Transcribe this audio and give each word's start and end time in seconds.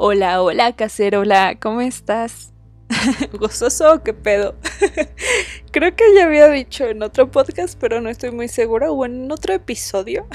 Hola, 0.00 0.40
hola, 0.42 0.76
cacerola, 0.76 1.56
¿cómo 1.58 1.80
estás? 1.80 2.52
¿Gozoso 3.32 4.04
qué 4.04 4.14
pedo? 4.14 4.54
Creo 5.72 5.96
que 5.96 6.04
ya 6.14 6.26
había 6.26 6.46
dicho 6.46 6.86
en 6.86 7.02
otro 7.02 7.32
podcast, 7.32 7.76
pero 7.80 8.00
no 8.00 8.08
estoy 8.08 8.30
muy 8.30 8.46
segura, 8.46 8.92
o 8.92 9.04
en 9.04 9.28
otro 9.32 9.54
episodio, 9.54 10.28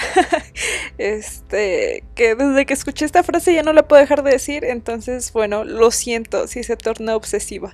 este, 0.97 2.04
que 2.13 2.36
desde 2.36 2.65
que 2.65 2.73
escuché 2.73 3.05
esta 3.05 3.23
frase 3.23 3.54
ya 3.54 3.63
no 3.63 3.72
la 3.72 3.87
puedo 3.87 4.01
dejar 4.01 4.23
de 4.23 4.31
decir, 4.31 4.65
entonces, 4.65 5.31
bueno, 5.31 5.64
lo 5.64 5.91
siento 5.91 6.45
si 6.47 6.65
se 6.65 6.76
torna 6.76 7.15
obsesiva. 7.15 7.73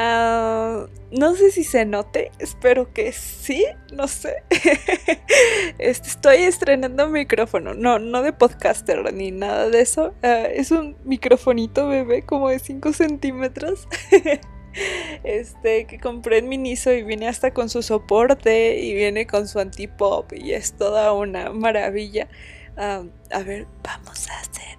Ah, 0.00 0.86
no 1.10 1.34
sé 1.34 1.50
si 1.50 1.64
se 1.64 1.84
note, 1.84 2.30
espero 2.38 2.92
que 2.92 3.10
sí, 3.10 3.64
no 3.92 4.06
sé. 4.06 4.44
Este, 5.78 6.08
estoy 6.08 6.36
estrenando 6.38 7.08
micrófono, 7.08 7.74
no, 7.74 7.98
no 7.98 8.22
de 8.22 8.32
podcaster 8.32 9.12
ni 9.12 9.30
nada 9.32 9.68
de 9.70 9.80
eso, 9.80 10.14
ah, 10.22 10.46
es 10.52 10.70
un 10.70 10.96
microfonito 11.04 11.88
bebé 11.88 12.22
como 12.22 12.48
de 12.48 12.60
5 12.60 12.92
centímetros. 12.92 13.88
este 15.24 15.86
que 15.86 15.98
compré 15.98 16.38
en 16.38 16.48
Miniso 16.48 16.92
y 16.92 17.02
viene 17.02 17.26
hasta 17.26 17.52
con 17.52 17.68
su 17.68 17.82
soporte 17.82 18.78
y 18.78 18.94
viene 18.94 19.26
con 19.26 19.48
su 19.48 19.58
antipop 19.58 20.32
y 20.32 20.52
es 20.52 20.74
toda 20.74 21.12
una 21.12 21.50
maravilla. 21.50 22.28
a 22.76 23.02
ver, 23.44 23.66
vamos 23.82 24.28
a 24.28 24.38
hacer 24.38 24.78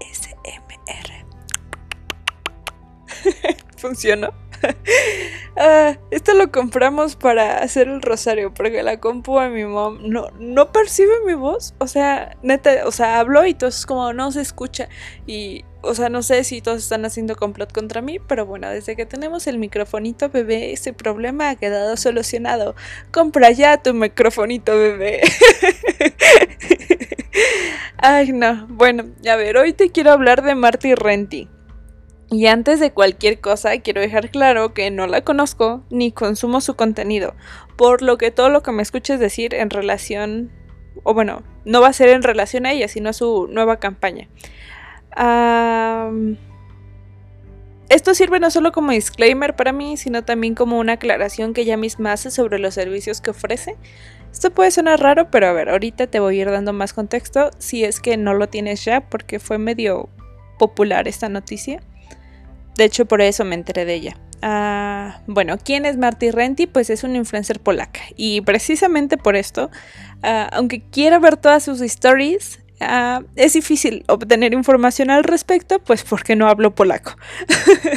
ASMR. 0.00 1.24
¿Funcionó? 3.80 4.32
Ah, 5.56 5.98
esto 6.10 6.32
lo 6.32 6.50
compramos 6.50 7.16
para 7.16 7.58
hacer 7.58 7.88
el 7.88 8.00
rosario, 8.00 8.54
porque 8.54 8.82
la 8.82 8.98
compu 8.98 9.40
a 9.40 9.48
mi 9.48 9.64
mom 9.64 9.98
no, 10.08 10.28
no 10.38 10.72
percibe 10.72 11.12
mi 11.26 11.34
voz. 11.34 11.74
O 11.78 11.86
sea, 11.86 12.36
neta, 12.42 12.86
o 12.86 12.92
sea, 12.92 13.18
hablo 13.18 13.44
y 13.44 13.52
todo 13.52 13.68
es 13.68 13.84
como 13.84 14.12
no 14.14 14.32
se 14.32 14.40
escucha. 14.40 14.88
Y, 15.26 15.64
o 15.82 15.94
sea, 15.94 16.08
no 16.08 16.22
sé 16.22 16.44
si 16.44 16.62
todos 16.62 16.78
están 16.78 17.04
haciendo 17.04 17.36
complot 17.36 17.72
contra 17.72 18.00
mí, 18.00 18.18
pero 18.20 18.46
bueno, 18.46 18.70
desde 18.70 18.96
que 18.96 19.04
tenemos 19.04 19.46
el 19.48 19.58
microfonito 19.58 20.30
bebé, 20.30 20.72
ese 20.72 20.94
problema 20.94 21.50
ha 21.50 21.56
quedado 21.56 21.96
solucionado. 21.96 22.74
Compra 23.10 23.50
ya 23.50 23.82
tu 23.82 23.92
microfonito 23.92 24.72
bebé. 24.72 25.20
Ay, 27.98 28.32
no. 28.32 28.66
Bueno, 28.68 29.04
a 29.28 29.36
ver, 29.36 29.58
hoy 29.58 29.74
te 29.74 29.90
quiero 29.90 30.12
hablar 30.12 30.42
de 30.42 30.54
Marty 30.54 30.94
Renty. 30.94 31.48
Y 32.32 32.46
antes 32.46 32.78
de 32.78 32.92
cualquier 32.92 33.40
cosa, 33.40 33.76
quiero 33.78 34.00
dejar 34.00 34.30
claro 34.30 34.72
que 34.72 34.92
no 34.92 35.08
la 35.08 35.22
conozco 35.22 35.82
ni 35.90 36.12
consumo 36.12 36.60
su 36.60 36.76
contenido, 36.76 37.34
por 37.76 38.02
lo 38.02 38.18
que 38.18 38.30
todo 38.30 38.50
lo 38.50 38.62
que 38.62 38.70
me 38.70 38.82
escuches 38.82 39.18
decir 39.18 39.52
en 39.52 39.68
relación, 39.68 40.52
o 41.02 41.12
bueno, 41.12 41.42
no 41.64 41.80
va 41.80 41.88
a 41.88 41.92
ser 41.92 42.08
en 42.10 42.22
relación 42.22 42.66
a 42.66 42.72
ella, 42.72 42.86
sino 42.86 43.10
a 43.10 43.14
su 43.14 43.48
nueva 43.50 43.78
campaña. 43.78 44.28
esto 47.88 48.14
sirve 48.14 48.38
no 48.38 48.52
solo 48.52 48.70
como 48.70 48.92
disclaimer 48.92 49.56
para 49.56 49.72
mí, 49.72 49.96
sino 49.96 50.24
también 50.24 50.54
como 50.54 50.78
una 50.78 50.92
aclaración 50.92 51.52
que 51.52 51.62
ella 51.62 51.76
misma 51.76 52.12
hace 52.12 52.30
sobre 52.30 52.60
los 52.60 52.74
servicios 52.74 53.20
que 53.20 53.30
ofrece. 53.30 53.76
Esto 54.30 54.52
puede 54.52 54.70
sonar 54.70 55.00
raro, 55.00 55.32
pero 55.32 55.48
a 55.48 55.52
ver, 55.52 55.68
ahorita 55.68 56.06
te 56.06 56.20
voy 56.20 56.38
a 56.38 56.42
ir 56.42 56.50
dando 56.52 56.72
más 56.72 56.92
contexto 56.92 57.50
si 57.58 57.84
es 57.84 57.98
que 57.98 58.16
no 58.16 58.34
lo 58.34 58.48
tienes 58.48 58.84
ya, 58.84 59.00
porque 59.00 59.40
fue 59.40 59.58
medio 59.58 60.08
popular 60.60 61.08
esta 61.08 61.28
noticia. 61.28 61.82
De 62.80 62.86
hecho, 62.86 63.04
por 63.04 63.20
eso 63.20 63.44
me 63.44 63.56
enteré 63.56 63.84
de 63.84 63.92
ella. 63.92 64.16
Ah, 64.40 65.20
bueno, 65.26 65.58
¿quién 65.62 65.84
es 65.84 65.98
Marty 65.98 66.30
Renty? 66.30 66.66
Pues 66.66 66.88
es 66.88 67.04
un 67.04 67.14
influencer 67.14 67.60
polaca. 67.60 68.00
Y 68.16 68.40
precisamente 68.40 69.18
por 69.18 69.36
esto, 69.36 69.70
ah, 70.22 70.48
aunque 70.50 70.80
quiera 70.80 71.18
ver 71.18 71.36
todas 71.36 71.62
sus 71.62 71.82
stories, 71.82 72.58
ah, 72.80 73.20
es 73.36 73.52
difícil 73.52 74.02
obtener 74.08 74.54
información 74.54 75.10
al 75.10 75.24
respecto, 75.24 75.78
pues 75.80 76.04
porque 76.04 76.36
no 76.36 76.48
hablo 76.48 76.74
polaco. 76.74 77.18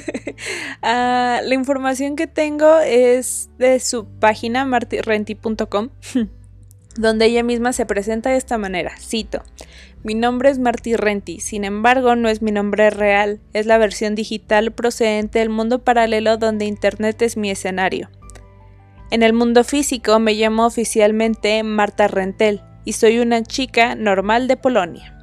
la 0.81 1.53
información 1.53 2.17
que 2.17 2.27
tengo 2.27 2.79
es 2.79 3.51
de 3.59 3.79
su 3.79 4.05
página 4.19 4.65
martyrenti.com, 4.65 5.91
donde 6.97 7.25
ella 7.25 7.43
misma 7.43 7.71
se 7.71 7.85
presenta 7.85 8.31
de 8.31 8.35
esta 8.35 8.57
manera, 8.57 8.91
cito. 8.99 9.43
Mi 10.03 10.15
nombre 10.15 10.49
es 10.49 10.59
Marty 10.59 10.97
Renty, 10.97 11.39
sin 11.39 11.63
embargo 11.63 12.17
no 12.17 12.27
es 12.27 12.41
mi 12.41 12.51
nombre 12.51 12.89
real, 12.89 13.39
es 13.53 13.65
la 13.65 13.77
versión 13.77 14.15
digital 14.15 14.73
procedente 14.73 15.39
del 15.39 15.49
mundo 15.49 15.85
paralelo 15.85 16.35
donde 16.35 16.65
Internet 16.65 17.21
es 17.21 17.37
mi 17.37 17.49
escenario. 17.49 18.09
En 19.11 19.23
el 19.23 19.31
mundo 19.31 19.63
físico 19.63 20.19
me 20.19 20.33
llamo 20.33 20.65
oficialmente 20.65 21.63
Marta 21.63 22.09
Rentel 22.09 22.61
y 22.83 22.93
soy 22.93 23.19
una 23.19 23.43
chica 23.43 23.95
normal 23.95 24.49
de 24.49 24.57
Polonia. 24.57 25.17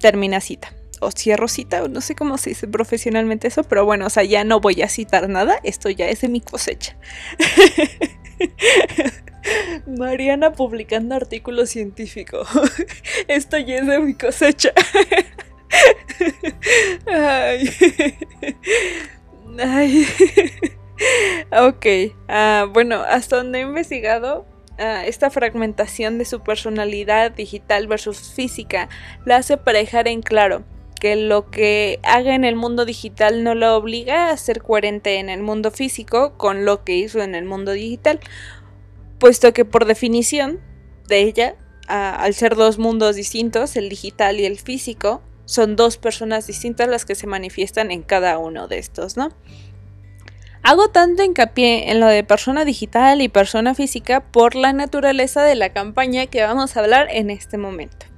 Termina 0.00 0.40
cita. 0.40 0.72
O 1.02 1.10
cierro 1.10 1.48
cita, 1.48 1.82
o 1.82 1.88
no 1.88 2.00
sé 2.00 2.14
cómo 2.14 2.38
se 2.38 2.50
dice 2.50 2.68
profesionalmente 2.68 3.48
eso, 3.48 3.64
pero 3.64 3.84
bueno, 3.84 4.06
o 4.06 4.10
sea, 4.10 4.22
ya 4.22 4.44
no 4.44 4.60
voy 4.60 4.82
a 4.82 4.88
citar 4.88 5.28
nada, 5.28 5.58
esto 5.64 5.90
ya 5.90 6.08
es 6.08 6.20
de 6.20 6.28
mi 6.28 6.40
cosecha. 6.40 6.96
Mariana 9.86 10.52
publicando 10.52 11.14
artículos 11.14 11.70
científicos. 11.70 12.48
Esto 13.28 13.58
ya 13.58 13.76
es 13.76 13.86
de 13.86 13.98
mi 13.98 14.14
cosecha. 14.14 14.72
Ay. 17.12 17.70
Ay. 19.58 20.06
Ok. 21.50 21.86
Ah, 22.28 22.66
bueno, 22.72 23.02
hasta 23.02 23.36
donde 23.36 23.60
he 23.60 23.62
investigado, 23.62 24.46
ah, 24.78 25.04
esta 25.06 25.30
fragmentación 25.30 26.18
de 26.18 26.24
su 26.24 26.42
personalidad 26.42 27.32
digital 27.32 27.86
versus 27.86 28.32
física 28.34 28.88
la 29.24 29.36
hace 29.36 29.56
para 29.56 29.78
dejar 29.78 30.08
en 30.08 30.22
claro 30.22 30.64
que 31.02 31.16
lo 31.16 31.50
que 31.50 31.98
haga 32.04 32.36
en 32.36 32.44
el 32.44 32.54
mundo 32.54 32.84
digital 32.84 33.42
no 33.42 33.56
lo 33.56 33.74
obliga 33.74 34.30
a 34.30 34.36
ser 34.36 34.62
coherente 34.62 35.18
en 35.18 35.30
el 35.30 35.42
mundo 35.42 35.72
físico 35.72 36.34
con 36.36 36.64
lo 36.64 36.84
que 36.84 36.94
hizo 36.94 37.20
en 37.22 37.34
el 37.34 37.44
mundo 37.44 37.72
digital 37.72 38.20
puesto 39.18 39.52
que 39.52 39.64
por 39.64 39.84
definición 39.84 40.60
de 41.08 41.22
ella, 41.22 41.56
al 41.88 42.34
ser 42.34 42.54
dos 42.54 42.78
mundos 42.78 43.16
distintos, 43.16 43.74
el 43.74 43.88
digital 43.88 44.38
y 44.38 44.44
el 44.44 44.60
físico, 44.60 45.22
son 45.44 45.74
dos 45.74 45.96
personas 45.96 46.46
distintas 46.46 46.86
las 46.86 47.04
que 47.04 47.16
se 47.16 47.26
manifiestan 47.26 47.90
en 47.90 48.02
cada 48.02 48.38
uno 48.38 48.68
de 48.68 48.78
estos, 48.78 49.16
¿no? 49.16 49.30
Hago 50.62 50.88
tanto 50.90 51.24
hincapié 51.24 51.90
en 51.90 51.98
lo 51.98 52.06
de 52.06 52.22
persona 52.22 52.64
digital 52.64 53.22
y 53.22 53.28
persona 53.28 53.74
física 53.74 54.20
por 54.20 54.54
la 54.54 54.72
naturaleza 54.72 55.42
de 55.42 55.56
la 55.56 55.72
campaña 55.72 56.26
que 56.26 56.44
vamos 56.44 56.76
a 56.76 56.80
hablar 56.80 57.08
en 57.10 57.30
este 57.30 57.58
momento. 57.58 58.11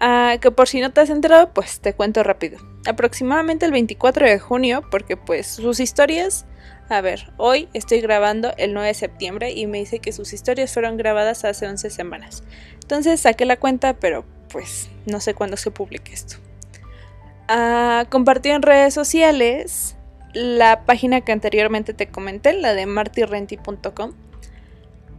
Ah, 0.00 0.36
que 0.40 0.50
por 0.50 0.68
si 0.68 0.80
no 0.80 0.90
te 0.92 1.00
has 1.00 1.10
enterado, 1.10 1.52
pues 1.52 1.80
te 1.80 1.94
cuento 1.94 2.22
rápido. 2.22 2.58
Aproximadamente 2.86 3.64
el 3.64 3.72
24 3.72 4.26
de 4.26 4.38
junio, 4.38 4.82
porque 4.90 5.16
pues 5.16 5.46
sus 5.46 5.80
historias 5.80 6.46
a 6.88 7.00
ver, 7.00 7.32
hoy 7.38 7.68
estoy 7.72 8.00
grabando 8.02 8.52
el 8.58 8.74
9 8.74 8.88
de 8.88 8.94
septiembre 8.94 9.52
y 9.52 9.66
me 9.66 9.78
dice 9.78 10.00
que 10.00 10.12
sus 10.12 10.32
historias 10.34 10.72
fueron 10.72 10.98
grabadas 10.98 11.44
hace 11.44 11.66
11 11.66 11.88
semanas. 11.88 12.42
Entonces 12.74 13.20
saqué 13.20 13.46
la 13.46 13.56
cuenta, 13.56 13.94
pero 13.94 14.24
pues 14.50 14.90
no 15.06 15.20
sé 15.20 15.34
cuándo 15.34 15.56
se 15.56 15.70
publique 15.70 16.12
esto. 16.12 16.36
Ah, 17.48 18.04
compartió 18.10 18.54
en 18.54 18.62
redes 18.62 18.92
sociales 18.92 19.96
la 20.34 20.84
página 20.84 21.22
que 21.22 21.32
anteriormente 21.32 21.94
te 21.94 22.08
comenté, 22.08 22.52
la 22.52 22.74
de 22.74 22.84
martyrenti.com, 22.84 24.12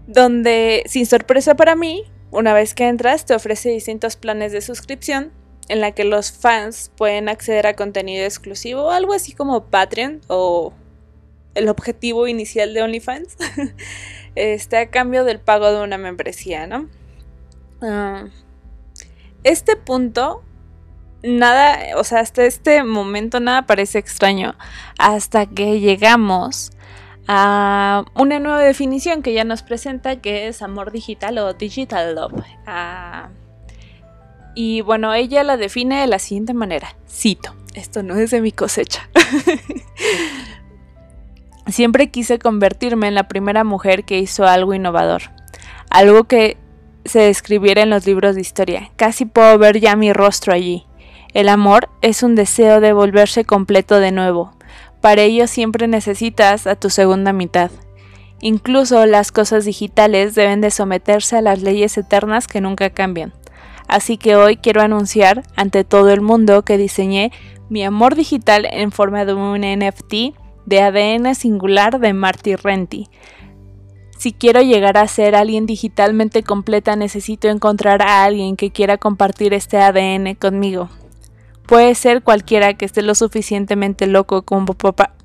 donde, 0.06 0.84
sin 0.86 1.08
sorpresa 1.08 1.56
para 1.56 1.76
mí, 1.76 2.04
una 2.36 2.54
vez 2.54 2.74
que 2.74 2.88
entras 2.88 3.26
te 3.26 3.34
ofrece 3.34 3.70
distintos 3.70 4.18
planes 4.18 4.52
de 4.52 4.62
suscripción 4.62 5.32
en 5.68 5.82
la 5.82 5.92
que 5.92 6.04
los 6.04 6.32
fans 6.32 6.92
pueden 6.96 7.30
acceder 7.30 7.66
a 7.66 7.76
contenido 7.76 8.24
exclusivo, 8.26 8.92
algo 8.92 9.14
así 9.14 9.32
como 9.32 9.66
Patreon 9.66 10.22
o 10.28 10.74
el 11.56 11.70
objetivo 11.70 12.28
inicial 12.28 12.74
de 12.74 12.84
OnlyFans, 12.84 13.38
este, 14.36 14.78
a 14.78 14.90
cambio 14.90 15.24
del 15.24 15.40
pago 15.40 15.72
de 15.72 15.82
una 15.82 15.98
membresía, 15.98 16.68
¿no? 16.68 16.90
Ah, 17.82 18.26
este 19.44 19.76
punto, 19.76 20.44
nada, 21.24 21.98
o 21.98 22.04
sea, 22.04 22.20
hasta 22.20 22.44
este 22.46 22.84
momento 22.84 23.40
nada 23.40 23.66
parece 23.66 23.98
extraño, 23.98 24.56
hasta 25.00 25.46
que 25.46 25.80
llegamos 25.80 26.72
a 27.28 28.06
una 28.16 28.40
nueva 28.40 28.60
definición 28.60 29.22
que 29.22 29.34
ya 29.34 29.44
nos 29.44 29.64
presenta, 29.64 30.18
que 30.18 30.48
es 30.48 30.62
amor 30.62 30.92
digital 30.92 31.38
o 31.40 31.54
digital 31.54 32.16
love. 32.16 32.34
Ah, 32.66 33.30
y 34.56 34.82
bueno, 34.82 35.14
ella 35.14 35.44
la 35.44 35.58
define 35.58 36.02
de 36.02 36.08
la 36.08 36.20
siguiente 36.20 36.54
manera, 36.54 36.96
cito, 37.10 37.54
esto 37.74 38.04
no 38.04 38.16
es 38.16 38.32
de 38.32 38.42
mi 38.42 38.52
cosecha. 38.52 39.10
Siempre 41.68 42.10
quise 42.10 42.40
convertirme 42.40 43.08
en 43.08 43.16
la 43.16 43.28
primera 43.28 43.64
mujer 43.64 44.06
que 44.06 44.20
hizo 44.20 44.46
algo 44.46 44.74
innovador, 44.74 45.24
algo 45.90 46.26
que 46.26 46.58
se 47.04 47.20
describiera 47.20 47.82
en 47.82 47.90
los 47.90 48.06
libros 48.06 48.36
de 48.36 48.42
historia. 48.42 48.92
Casi 48.96 49.26
puedo 49.26 49.58
ver 49.58 49.80
ya 49.80 49.96
mi 49.96 50.14
rostro 50.14 50.54
allí. 50.54 50.86
El 51.34 51.50
amor 51.50 51.90
es 52.02 52.24
un 52.24 52.36
deseo 52.36 52.80
de 52.80 52.94
volverse 52.94 53.44
completo 53.44 54.00
de 54.00 54.12
nuevo. 54.12 54.55
Para 55.06 55.22
ello 55.22 55.46
siempre 55.46 55.88
necesitas 55.88 56.66
a 56.66 56.76
tu 56.76 56.90
segunda 56.90 57.32
mitad. 57.32 57.70
Incluso 58.42 59.06
las 59.06 59.32
cosas 59.32 59.64
digitales 59.64 60.34
deben 60.34 60.62
de 60.62 60.72
someterse 60.72 61.38
a 61.38 61.44
las 61.44 61.62
leyes 61.62 61.96
eternas 62.00 62.48
que 62.48 62.60
nunca 62.60 62.90
cambian. 62.90 63.32
Así 63.88 64.18
que 64.18 64.36
hoy 64.36 64.58
quiero 64.58 64.82
anunciar 64.82 65.44
ante 65.56 65.84
todo 65.84 66.10
el 66.10 66.22
mundo 66.22 66.66
que 66.66 66.80
diseñé 66.80 67.32
mi 67.70 67.84
amor 67.84 68.16
digital 68.16 68.66
en 68.66 68.92
forma 68.92 69.26
de 69.26 69.36
un 69.36 69.62
NFT 69.62 70.36
de 70.66 70.82
ADN 70.82 71.36
singular 71.36 72.00
de 72.00 72.14
Marty 72.14 72.56
Renty. 72.56 73.08
Si 74.18 74.34
quiero 74.34 74.64
llegar 74.64 74.98
a 74.98 75.08
ser 75.08 75.36
alguien 75.36 75.68
digitalmente 75.68 76.42
completa, 76.42 76.96
necesito 76.96 77.48
encontrar 77.48 78.02
a 78.02 78.24
alguien 78.24 78.56
que 78.56 78.72
quiera 78.72 78.98
compartir 78.98 79.54
este 79.54 79.78
ADN 79.78 80.34
conmigo. 80.34 80.90
Puede 81.66 81.96
ser 81.96 82.22
cualquiera 82.22 82.76
que 82.76 82.86
esté 82.86 83.02
lo 83.02 83.16
suficientemente 83.16 84.08
loco 84.08 84.44
como 84.44 84.74
papá, 84.74 85.16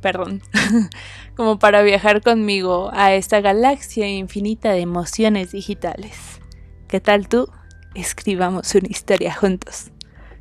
perdón, 0.00 0.42
como 1.36 1.58
para 1.58 1.82
viajar 1.82 2.22
conmigo 2.22 2.90
a 2.94 3.14
esta 3.14 3.40
galaxia 3.40 4.08
infinita 4.08 4.72
de 4.72 4.80
emociones 4.80 5.52
digitales. 5.52 6.40
¿Qué 6.88 7.00
tal 7.00 7.28
tú? 7.28 7.50
Escribamos 7.94 8.74
una 8.74 8.88
historia 8.88 9.34
juntos. 9.34 9.90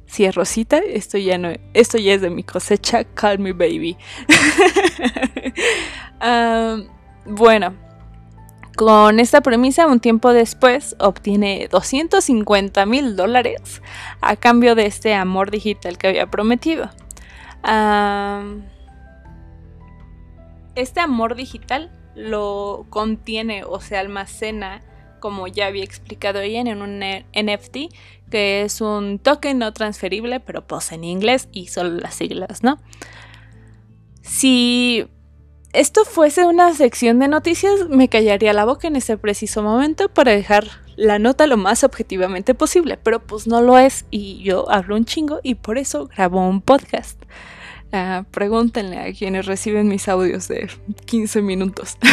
Si 0.05 0.25
es 0.25 0.35
Rosita, 0.35 0.79
esto 0.79 1.17
ya 1.17 1.37
no, 1.37 1.51
esto 1.73 1.97
ya 1.97 2.13
es 2.13 2.21
de 2.21 2.29
mi 2.29 2.43
cosecha. 2.43 3.05
Call 3.05 3.39
me 3.39 3.53
baby. 3.53 3.97
bueno, 7.25 7.73
con 8.81 9.19
esta 9.19 9.41
premisa, 9.41 9.85
un 9.85 9.99
tiempo 9.99 10.33
después 10.33 10.95
obtiene 10.97 11.67
250 11.69 12.83
mil 12.87 13.15
dólares 13.15 13.79
a 14.21 14.35
cambio 14.35 14.73
de 14.73 14.87
este 14.87 15.13
amor 15.13 15.51
digital 15.51 15.99
que 15.99 16.07
había 16.07 16.31
prometido. 16.31 16.89
este 20.73 20.99
amor 20.99 21.35
digital 21.35 21.91
lo 22.15 22.87
contiene 22.89 23.65
o 23.65 23.79
se 23.81 23.97
almacena, 23.97 24.81
como 25.19 25.45
ya 25.45 25.67
había 25.67 25.83
explicado 25.83 26.39
ella, 26.39 26.61
en 26.61 26.81
un 26.81 27.01
NFT, 27.01 27.93
que 28.31 28.63
es 28.63 28.81
un 28.81 29.19
token 29.19 29.59
no 29.59 29.73
transferible, 29.73 30.39
pero 30.39 30.65
pues 30.65 30.91
en 30.91 31.03
inglés 31.03 31.49
y 31.51 31.67
solo 31.67 31.99
las 31.99 32.15
siglas, 32.15 32.63
¿no? 32.63 32.79
Si 34.23 35.07
esto 35.73 36.05
fuese 36.05 36.45
una 36.45 36.73
sección 36.73 37.19
de 37.19 37.27
noticias, 37.27 37.87
me 37.89 38.09
callaría 38.09 38.53
la 38.53 38.65
boca 38.65 38.87
en 38.87 38.95
ese 38.95 39.17
preciso 39.17 39.63
momento 39.63 40.09
para 40.09 40.31
dejar 40.31 40.65
la 40.95 41.19
nota 41.19 41.47
lo 41.47 41.57
más 41.57 41.83
objetivamente 41.83 42.53
posible, 42.53 42.97
pero 42.97 43.19
pues 43.19 43.47
no 43.47 43.61
lo 43.61 43.77
es 43.77 44.05
y 44.11 44.41
yo 44.43 44.69
hablo 44.69 44.95
un 44.95 45.05
chingo 45.05 45.39
y 45.43 45.55
por 45.55 45.77
eso 45.77 46.07
grabo 46.07 46.47
un 46.47 46.61
podcast. 46.61 47.21
Ah, 47.93 48.23
pregúntenle 48.31 48.99
a 48.99 49.13
quienes 49.13 49.45
reciben 49.45 49.87
mis 49.87 50.07
audios 50.07 50.47
de 50.47 50.69
15 51.05 51.41
minutos. 51.41 51.97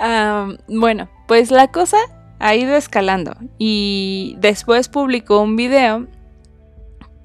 Ah, 0.00 0.54
bueno, 0.68 1.10
pues 1.26 1.50
la 1.50 1.72
cosa 1.72 1.96
ha 2.38 2.54
ido 2.54 2.76
escalando 2.76 3.36
y 3.58 4.36
después 4.38 4.88
publicó 4.88 5.40
un 5.40 5.56
video 5.56 6.06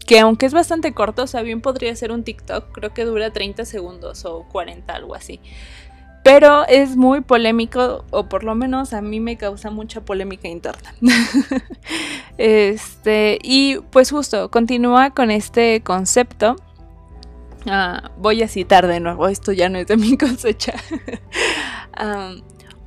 que 0.06 0.20
aunque 0.20 0.46
es 0.46 0.54
bastante 0.54 0.94
corto, 0.94 1.24
o 1.24 1.28
sea, 1.28 1.42
bien 1.42 1.62
podría 1.62 1.96
ser 1.96 2.12
un 2.12 2.24
TikTok, 2.24 2.72
creo 2.72 2.94
que 2.94 3.06
dura 3.06 3.32
30 3.32 3.66
segundos 3.66 4.26
o 4.26 4.44
40, 4.52 4.94
algo 4.94 5.16
así. 5.16 5.40
Pero 6.24 6.66
es 6.68 6.96
muy 6.96 7.20
polémico, 7.20 8.06
o 8.12 8.30
por 8.30 8.46
lo 8.46 8.56
menos 8.56 8.94
a 8.94 9.02
mí 9.02 9.20
me 9.20 9.38
causa 9.38 9.70
mucha 9.70 10.02
polémica 10.02 10.48
interna. 10.48 10.96
este, 12.38 13.40
y 13.44 13.80
pues 13.92 14.12
justo, 14.12 14.50
continúa 14.50 15.10
con 15.10 15.32
este 15.32 15.82
concepto. 15.82 16.56
Ah, 17.66 18.12
voy 18.18 18.42
a 18.42 18.48
citar 18.48 18.88
de 18.88 19.02
nuevo, 19.02 19.28
esto 19.28 19.52
ya 19.52 19.68
no 19.68 19.80
es 19.80 19.88
de 19.88 19.98
mi 19.98 20.18
cosecha. 20.18 20.74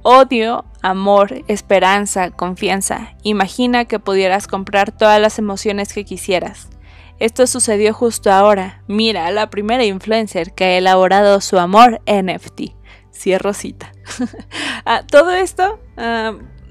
odio, 0.03 0.65
amor, 0.81 1.45
esperanza, 1.47 2.31
confianza. 2.31 3.17
Imagina 3.23 3.85
que 3.85 3.99
pudieras 3.99 4.47
comprar 4.47 4.97
todas 4.97 5.21
las 5.21 5.39
emociones 5.39 5.93
que 5.93 6.07
quisieras. 6.07 6.71
Esto 7.19 7.47
sucedió 7.47 7.95
justo 7.95 8.31
ahora. 8.31 8.83
Mira, 8.89 9.31
la 9.31 9.49
primera 9.49 9.85
influencer 9.85 10.53
que 10.53 10.65
ha 10.65 10.79
elaborado 10.79 11.41
su 11.41 11.59
amor 11.59 12.01
NFT. 12.07 12.73
Cierro 13.13 13.55
cita. 13.55 13.93
Todo 15.11 15.33
esto, 15.33 15.81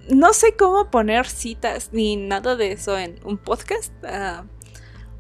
no 0.10 0.34
sé 0.34 0.56
cómo 0.56 0.92
poner 0.92 1.26
citas 1.28 1.90
ni 1.92 2.16
nada 2.16 2.56
de 2.56 2.74
eso 2.74 2.98
en 2.98 3.20
un 3.24 3.38
podcast. 3.38 3.92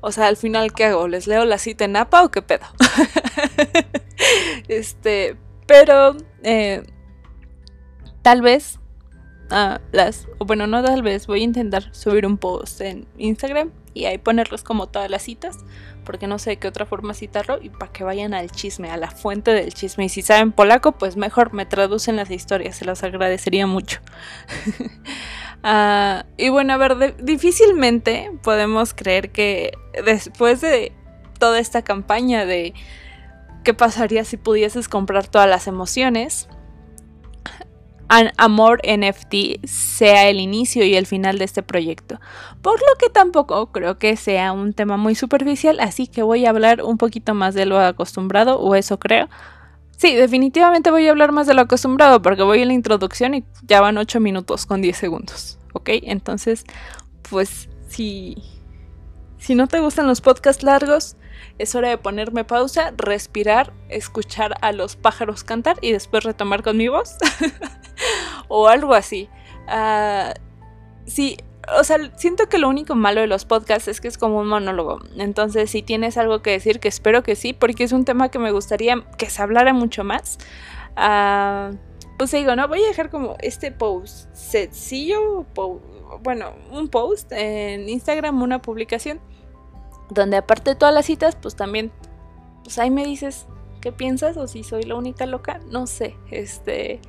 O 0.02 0.12
sea, 0.12 0.28
al 0.28 0.38
final, 0.38 0.72
¿qué 0.72 0.86
hago? 0.86 1.08
¿Les 1.08 1.26
leo 1.26 1.46
la 1.46 1.58
cita 1.58 1.86
en 1.86 1.96
APA 1.96 2.26
o 2.26 2.30
qué 2.30 2.44
pedo? 2.44 2.66
este, 4.68 5.36
pero 5.66 6.16
eh, 6.44 6.84
tal 8.22 8.44
vez 8.44 8.80
las, 9.92 10.28
o 10.38 10.46
bueno, 10.46 10.68
no 10.68 10.84
tal 10.84 11.02
vez, 11.02 11.28
voy 11.28 11.42
a 11.42 11.44
intentar 11.44 11.94
subir 11.94 12.26
un 12.26 12.38
post 12.38 12.82
en 12.82 13.08
Instagram 13.18 13.72
y 13.94 14.06
ahí 14.06 14.18
ponerles 14.18 14.64
como 14.64 14.88
todas 14.88 15.10
las 15.10 15.22
citas, 15.22 15.58
porque 16.04 16.28
no 16.28 16.38
sé 16.38 16.52
de 16.52 16.58
qué 16.58 16.68
otra 16.68 16.86
forma 16.86 17.14
citarlo 17.14 17.60
y 17.62 17.70
para 17.70 17.92
que 17.92 18.04
vayan 18.04 18.34
al 18.34 18.52
chisme, 18.52 18.92
a 18.92 18.98
la 18.98 19.10
fuente 19.10 19.52
del 19.52 19.74
chisme. 19.74 20.06
Y 20.06 20.10
si 20.10 20.22
saben 20.22 20.52
polaco, 20.52 20.92
pues 20.92 21.16
mejor 21.16 21.54
me 21.54 21.66
traducen 21.66 22.18
las 22.18 22.30
historias, 22.30 22.76
se 22.76 22.86
las 22.86 23.04
agradecería 23.04 23.68
mucho. 23.68 24.02
Ah, 25.68 26.28
y 26.38 26.50
bueno, 26.50 26.74
a 26.74 26.78
ver, 26.78 27.16
difícilmente 27.26 28.32
podemos 28.44 28.94
creer 28.94 29.32
que 29.32 29.72
después 30.06 30.62
de 30.62 30.92
toda 31.40 31.58
esta 31.58 31.82
campaña 31.82 32.46
de 32.46 32.76
qué 33.64 33.74
pasaría 33.74 34.24
si 34.26 34.38
pudieses 34.38 34.88
comprar 34.88 35.26
todas 35.26 35.50
las 35.50 35.66
emociones, 35.66 36.48
Amor 38.08 38.82
NFT 38.86 39.66
sea 39.66 40.30
el 40.30 40.40
inicio 40.40 40.86
y 40.86 40.96
el 40.96 41.06
final 41.06 41.38
de 41.38 41.46
este 41.46 41.64
proyecto. 41.64 42.20
Por 42.62 42.80
lo 42.80 42.98
que 43.00 43.10
tampoco 43.10 43.72
creo 43.72 43.98
que 43.98 44.16
sea 44.16 44.52
un 44.52 44.74
tema 44.74 44.98
muy 44.98 45.16
superficial, 45.16 45.80
así 45.80 46.08
que 46.08 46.24
voy 46.24 46.46
a 46.46 46.50
hablar 46.50 46.84
un 46.84 46.98
poquito 46.98 47.34
más 47.34 47.56
de 47.56 47.66
lo 47.66 47.80
acostumbrado, 47.80 48.60
o 48.60 48.76
eso 48.76 49.00
creo. 49.00 49.28
Sí, 49.98 50.14
definitivamente 50.14 50.92
voy 50.92 51.08
a 51.08 51.12
hablar 51.12 51.32
más 51.32 51.48
de 51.48 51.54
lo 51.54 51.62
acostumbrado 51.62 52.22
porque 52.22 52.44
voy 52.44 52.62
en 52.62 52.68
la 52.68 52.74
introducción 52.74 53.34
y 53.34 53.46
ya 53.64 53.82
van 53.82 53.98
8 53.98 54.20
minutos 54.20 54.66
con 54.66 54.82
10 54.82 54.98
segundos. 54.98 55.58
¿Ok? 55.74 55.90
Entonces, 56.04 56.66
pues 57.30 57.70
si, 57.88 58.36
si 59.38 59.56
no 59.56 59.68
te 59.68 59.80
gustan 59.80 60.08
los 60.08 60.22
podcasts 60.22 60.64
largos, 60.64 61.16
es 61.58 61.76
hora 61.76 61.90
de 61.90 61.98
ponerme 61.98 62.44
pausa, 62.44 62.94
respirar, 62.98 63.74
escuchar 63.90 64.56
a 64.62 64.72
los 64.72 64.96
pájaros 64.96 65.44
cantar 65.44 65.78
y 65.82 65.92
después 65.92 66.24
retomar 66.24 66.64
con 66.64 66.78
mi 66.78 66.88
voz. 66.88 67.16
o 68.48 68.68
algo 68.68 68.94
así. 68.94 69.30
Uh, 69.68 70.34
sí, 71.06 71.38
o 71.78 71.84
sea, 71.84 71.98
siento 72.18 72.48
que 72.48 72.58
lo 72.58 72.70
único 72.70 72.96
malo 72.96 73.22
de 73.22 73.28
los 73.28 73.46
podcasts 73.46 73.88
es 73.88 74.02
que 74.02 74.08
es 74.08 74.18
como 74.18 74.40
un 74.40 74.48
monólogo. 74.48 75.00
Entonces, 75.18 75.70
si 75.70 75.82
tienes 75.82 76.18
algo 76.18 76.42
que 76.42 76.52
decir, 76.52 76.80
que 76.80 76.88
espero 76.88 77.24
que 77.24 77.36
sí, 77.36 77.54
porque 77.54 77.84
es 77.84 77.92
un 77.92 78.06
tema 78.06 78.30
que 78.30 78.40
me 78.40 78.52
gustaría 78.52 79.04
que 79.18 79.30
se 79.30 79.42
hablara 79.42 79.74
mucho 79.74 80.04
más. 80.04 80.38
Uh, 80.98 81.76
pues 82.18 82.32
digo, 82.32 82.56
no, 82.56 82.68
voy 82.68 82.84
a 82.84 82.88
dejar 82.88 83.10
como 83.10 83.36
este 83.40 83.72
post 83.72 84.34
sencillo, 84.34 85.46
bueno, 86.22 86.54
un 86.72 86.88
post 86.88 87.32
en 87.32 87.90
Instagram, 87.90 88.42
una 88.42 88.62
publicación 88.62 89.20
donde 90.10 90.38
aparte 90.38 90.72
de 90.72 90.76
todas 90.76 90.94
las 90.94 91.06
citas, 91.06 91.36
pues 91.36 91.56
también, 91.56 91.92
pues 92.64 92.78
ahí 92.80 92.90
me 92.90 93.06
dices 93.06 93.48
qué 93.82 93.92
piensas 93.92 94.38
o 94.38 94.48
si 94.48 94.64
soy 94.64 94.84
la 94.84 94.96
única 94.96 95.26
loca, 95.26 95.60
no 95.70 95.88
sé, 95.88 96.16
este, 96.32 97.00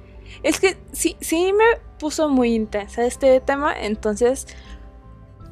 es 0.43 0.61
que 0.61 0.77
sí, 0.93 1.17
sí 1.21 1.53
me 1.53 1.81
puso 1.99 2.29
muy 2.29 2.55
intensa 2.55 3.05
este 3.05 3.41
tema, 3.41 3.75
entonces, 3.79 4.47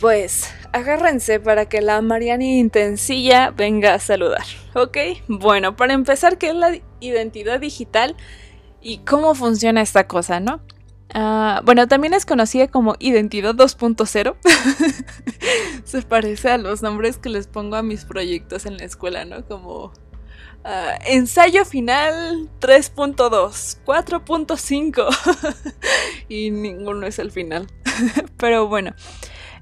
pues 0.00 0.52
agárrense 0.72 1.40
para 1.40 1.66
que 1.66 1.80
la 1.80 2.00
Mariana 2.02 2.44
Intensilla 2.44 3.50
venga 3.50 3.94
a 3.94 3.98
saludar, 3.98 4.44
¿ok? 4.74 4.98
Bueno, 5.28 5.76
para 5.76 5.94
empezar, 5.94 6.36
¿qué 6.38 6.48
es 6.48 6.54
la 6.54 6.78
identidad 7.00 7.60
digital 7.60 8.16
y 8.80 8.98
cómo 8.98 9.34
funciona 9.34 9.80
esta 9.80 10.06
cosa, 10.06 10.40
no? 10.40 10.60
Ah, 11.12 11.60
bueno, 11.64 11.86
también 11.86 12.14
es 12.14 12.24
conocida 12.26 12.68
como 12.68 12.96
Identidad 12.98 13.54
2.0. 13.54 14.36
Se 15.84 16.02
parece 16.02 16.50
a 16.50 16.58
los 16.58 16.82
nombres 16.82 17.18
que 17.18 17.28
les 17.28 17.46
pongo 17.46 17.76
a 17.76 17.82
mis 17.82 18.04
proyectos 18.04 18.66
en 18.66 18.78
la 18.78 18.84
escuela, 18.84 19.24
¿no? 19.24 19.44
Como 19.44 19.92
ah, 20.64 20.98
ensayo 21.06 21.64
final 21.64 22.48
3.2, 22.60 23.78
4.5. 23.84 25.74
y 26.28 26.50
ninguno 26.50 27.06
es 27.06 27.18
el 27.18 27.30
final. 27.30 27.66
Pero 28.36 28.68
bueno. 28.68 28.94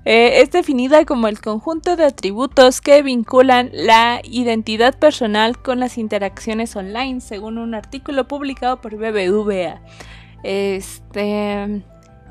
Eh, 0.05 0.41
es 0.43 0.51
definida 0.51 1.05
como 1.05 1.29
el 1.29 1.41
conjunto 1.41 1.95
de 1.95 2.05
atributos 2.05 2.81
que 2.81 3.03
vinculan 3.03 3.71
la 3.73 4.21
identidad 4.25 4.99
personal 4.99 5.63
con 5.63 5.79
las 5.79 5.97
interacciones 5.97 6.75
online, 6.75 7.21
según 7.21 7.57
un 7.57 7.77
artículo 7.77 8.27
publicado 8.27 8.81
por 8.81 8.97
BBVA. 8.97 9.81
Este, 10.43 11.85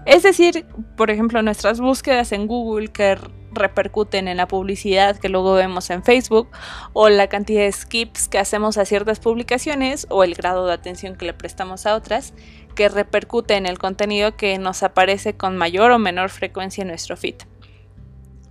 es 0.06 0.24
decir, 0.24 0.66
por 0.98 1.12
ejemplo, 1.12 1.42
nuestras 1.42 1.80
búsquedas 1.80 2.32
en 2.32 2.48
Google 2.48 2.90
que 2.90 3.18
repercuten 3.54 4.28
en 4.28 4.38
la 4.38 4.48
publicidad 4.48 5.18
que 5.18 5.30
luego 5.30 5.54
vemos 5.54 5.90
en 5.90 6.04
Facebook 6.04 6.50
o 6.94 7.10
la 7.10 7.28
cantidad 7.28 7.64
de 7.64 7.72
skips 7.72 8.28
que 8.28 8.40
hacemos 8.40 8.78
a 8.78 8.86
ciertas 8.86 9.20
publicaciones 9.20 10.08
o 10.10 10.24
el 10.24 10.36
grado 10.36 10.66
de 10.66 10.74
atención 10.74 11.16
que 11.16 11.26
le 11.26 11.34
prestamos 11.34 11.86
a 11.86 11.96
otras 11.96 12.34
que 12.76 12.88
repercute 12.88 13.56
en 13.56 13.66
el 13.66 13.78
contenido 13.78 14.38
que 14.38 14.58
nos 14.58 14.84
aparece 14.84 15.36
con 15.36 15.58
mayor 15.58 15.92
o 15.92 16.00
menor 16.00 16.30
frecuencia 16.30 16.84
en 16.84 16.88
nuestro 16.88 17.18
feed. 17.18 17.36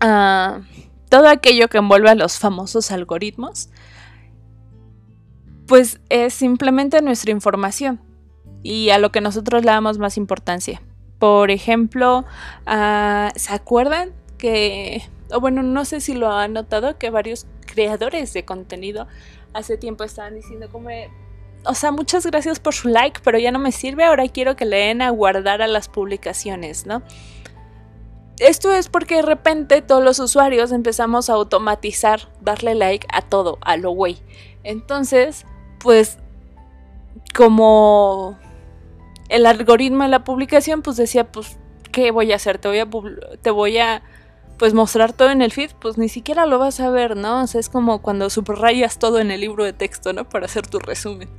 Ah, 0.00 0.61
todo 1.09 1.29
aquello 1.29 1.69
que 1.69 1.79
envuelve 1.79 2.11
a 2.11 2.14
los 2.14 2.38
famosos 2.38 2.93
algoritmos, 2.93 3.71
pues 5.67 6.00
es 6.11 6.35
simplemente 6.35 7.00
nuestra 7.00 7.31
información 7.31 8.10
y 8.62 8.90
a 8.90 8.99
lo 8.99 9.12
que 9.12 9.21
nosotros 9.21 9.64
le 9.64 9.71
damos 9.71 9.99
más 9.99 10.17
importancia. 10.17 10.83
Por 11.19 11.50
ejemplo, 11.50 12.25
ah, 12.67 13.31
¿se 13.37 13.52
acuerdan 13.52 14.12
que, 14.38 15.02
o 15.33 15.40
bueno, 15.40 15.62
no 15.62 15.85
sé 15.85 16.00
si 16.00 16.14
lo 16.14 16.33
han 16.33 16.55
notado, 16.55 16.99
que 16.99 17.11
varios 17.11 17.47
creadores 17.67 18.33
de 18.33 18.45
contenido 18.45 19.07
hace 19.52 19.76
tiempo 19.76 20.05
estaban 20.05 20.35
diciendo 20.35 20.69
como, 20.71 20.90
o 21.64 21.75
sea, 21.75 21.93
muchas 21.93 22.25
gracias 22.26 22.59
por 22.59 22.75
su 22.75 22.88
like, 22.88 23.21
pero 23.23 23.38
ya 23.38 23.52
no 23.52 23.59
me 23.59 23.73
sirve, 23.73 24.05
ahora 24.05 24.26
quiero 24.29 24.57
que 24.57 24.64
le 24.64 24.76
den 24.76 25.02
a 25.02 25.11
guardar 25.11 25.62
a 25.62 25.67
las 25.67 25.88
publicaciones, 25.88 26.87
¿no? 26.87 27.02
Esto 28.38 28.73
es 28.73 28.88
porque 28.88 29.17
de 29.17 29.23
repente 29.23 29.83
todos 29.83 30.02
los 30.02 30.19
usuarios 30.19 30.73
empezamos 30.73 31.29
a 31.29 31.35
automatizar, 31.35 32.31
darle 32.40 32.75
like 32.75 33.07
a 33.12 33.21
todo, 33.21 33.59
a 33.61 33.76
lo 33.76 33.90
güey. 33.90 34.17
Entonces, 34.64 35.45
pues, 35.79 36.17
como 37.35 38.38
el 39.30 39.46
algoritmo 39.46 40.02
de 40.02 40.10
la 40.10 40.25
publicación, 40.25 40.82
pues 40.82 40.96
decía, 40.96 41.32
pues, 41.32 41.56
¿qué 41.92 42.10
voy 42.10 42.32
a 42.32 42.37
hacer? 42.37 42.58
Te 42.58 42.68
voy 42.68 42.80
a, 42.80 42.88
te 43.40 43.50
voy 43.50 43.78
a 43.78 44.02
pues 44.58 44.75
mostrar 44.75 45.14
todo 45.14 45.30
en 45.30 45.40
el 45.40 45.52
feed, 45.52 45.70
pues 45.80 45.96
ni 45.96 46.10
siquiera 46.10 46.44
lo 46.44 46.58
vas 46.58 46.80
a 46.80 46.90
ver, 46.90 47.16
¿no? 47.16 47.44
O 47.44 47.46
sea, 47.46 47.60
es 47.60 47.70
como 47.70 48.02
cuando 48.02 48.28
subrayas 48.28 48.99
todo 48.99 49.18
en 49.18 49.30
el 49.30 49.40
libro 49.40 49.64
de 49.64 49.72
texto, 49.72 50.12
¿no? 50.12 50.28
Para 50.28 50.44
hacer 50.44 50.66
tu 50.66 50.78
resumen. 50.78 51.30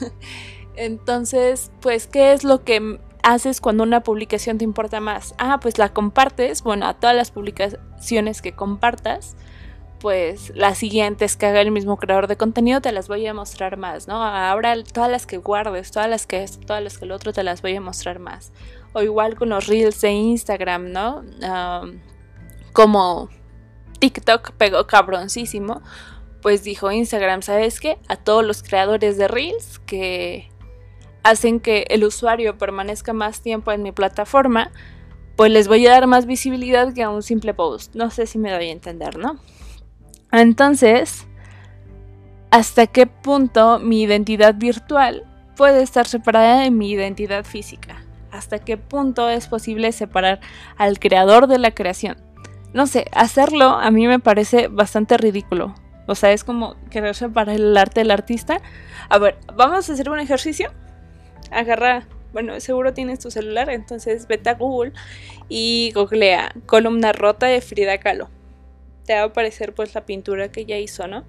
Entonces, 0.76 1.70
pues, 1.80 2.06
¿qué 2.06 2.34
es 2.34 2.44
lo 2.44 2.62
que 2.62 3.00
haces 3.22 3.62
cuando 3.62 3.84
una 3.84 4.02
publicación 4.02 4.58
te 4.58 4.64
importa 4.64 5.00
más? 5.00 5.34
Ah, 5.38 5.60
pues 5.62 5.78
la 5.78 5.94
compartes, 5.94 6.62
bueno, 6.62 6.86
a 6.86 6.94
todas 6.94 7.16
las 7.16 7.30
publicaciones 7.30 8.42
que 8.42 8.52
compartas, 8.52 9.34
pues 10.02 10.50
las 10.56 10.78
siguientes 10.78 11.36
que 11.36 11.46
haga 11.46 11.60
el 11.60 11.70
mismo 11.70 11.96
creador 11.96 12.26
de 12.26 12.36
contenido 12.36 12.80
te 12.80 12.90
las 12.90 13.06
voy 13.06 13.24
a 13.24 13.32
mostrar 13.32 13.76
más, 13.76 14.08
¿no? 14.08 14.20
Ahora 14.20 14.74
todas 14.82 15.08
las 15.08 15.26
que 15.26 15.36
guardes, 15.36 15.92
todas 15.92 16.10
las 16.10 16.26
que 16.26 16.42
esto, 16.42 16.66
todas 16.66 16.82
las 16.82 16.98
que 16.98 17.04
el 17.04 17.12
otro 17.12 17.32
te 17.32 17.44
las 17.44 17.62
voy 17.62 17.76
a 17.76 17.80
mostrar 17.80 18.18
más. 18.18 18.52
O 18.94 19.02
igual 19.02 19.36
con 19.36 19.50
los 19.50 19.68
reels 19.68 20.00
de 20.00 20.10
Instagram, 20.10 20.90
¿no? 20.90 21.22
como 22.72 23.28
TikTok 24.00 24.52
pegó 24.52 24.88
cabroncísimo, 24.88 25.82
pues 26.40 26.64
dijo 26.64 26.90
Instagram, 26.90 27.42
¿sabes 27.42 27.78
qué? 27.78 27.98
A 28.08 28.16
todos 28.16 28.44
los 28.44 28.64
creadores 28.64 29.16
de 29.16 29.28
Reels 29.28 29.78
que 29.78 30.48
hacen 31.22 31.60
que 31.60 31.86
el 31.90 32.02
usuario 32.02 32.58
permanezca 32.58 33.12
más 33.12 33.42
tiempo 33.42 33.70
en 33.70 33.82
mi 33.82 33.92
plataforma, 33.92 34.72
pues 35.36 35.52
les 35.52 35.68
voy 35.68 35.86
a 35.86 35.92
dar 35.92 36.08
más 36.08 36.26
visibilidad 36.26 36.92
que 36.92 37.04
a 37.04 37.10
un 37.10 37.22
simple 37.22 37.54
post. 37.54 37.94
No 37.94 38.10
sé 38.10 38.26
si 38.26 38.38
me 38.38 38.50
doy 38.50 38.68
a 38.68 38.72
entender, 38.72 39.16
¿no? 39.18 39.38
Entonces, 40.32 41.26
¿hasta 42.50 42.86
qué 42.86 43.06
punto 43.06 43.78
mi 43.78 44.02
identidad 44.02 44.54
virtual 44.54 45.24
puede 45.56 45.82
estar 45.82 46.06
separada 46.06 46.60
de 46.60 46.70
mi 46.70 46.90
identidad 46.90 47.44
física? 47.44 48.04
¿Hasta 48.30 48.58
qué 48.58 48.76
punto 48.78 49.28
es 49.28 49.46
posible 49.46 49.92
separar 49.92 50.40
al 50.78 50.98
creador 50.98 51.46
de 51.46 51.58
la 51.58 51.72
creación? 51.72 52.16
no 52.72 52.86
sé, 52.86 53.06
hacerlo 53.12 53.66
a 53.66 53.90
mí 53.90 54.06
me 54.06 54.18
parece 54.18 54.68
bastante 54.68 55.16
ridículo. 55.16 55.74
O 56.06 56.14
sea, 56.14 56.32
es 56.32 56.42
como 56.42 56.76
querer 56.90 57.14
separar 57.14 57.54
el 57.54 57.76
arte 57.76 58.00
del 58.00 58.10
artista. 58.10 58.60
A 59.08 59.18
ver, 59.18 59.36
vamos 59.54 59.88
a 59.88 59.92
hacer 59.92 60.10
un 60.10 60.18
ejercicio. 60.18 60.72
Agarra, 61.50 62.06
bueno, 62.32 62.58
seguro 62.60 62.92
tienes 62.92 63.18
tu 63.18 63.30
celular, 63.30 63.70
entonces 63.70 64.26
vete 64.26 64.50
a 64.50 64.54
Google 64.54 64.92
y 65.48 65.92
googlea 65.94 66.52
columna 66.66 67.12
rota 67.12 67.46
de 67.46 67.60
Frida 67.60 67.98
Kahlo. 67.98 68.28
Te 69.04 69.14
va 69.14 69.20
a 69.20 69.24
aparecer 69.24 69.74
pues 69.74 69.94
la 69.94 70.06
pintura 70.06 70.50
que 70.50 70.60
ella 70.60 70.78
hizo, 70.78 71.06
¿no? 71.08 71.24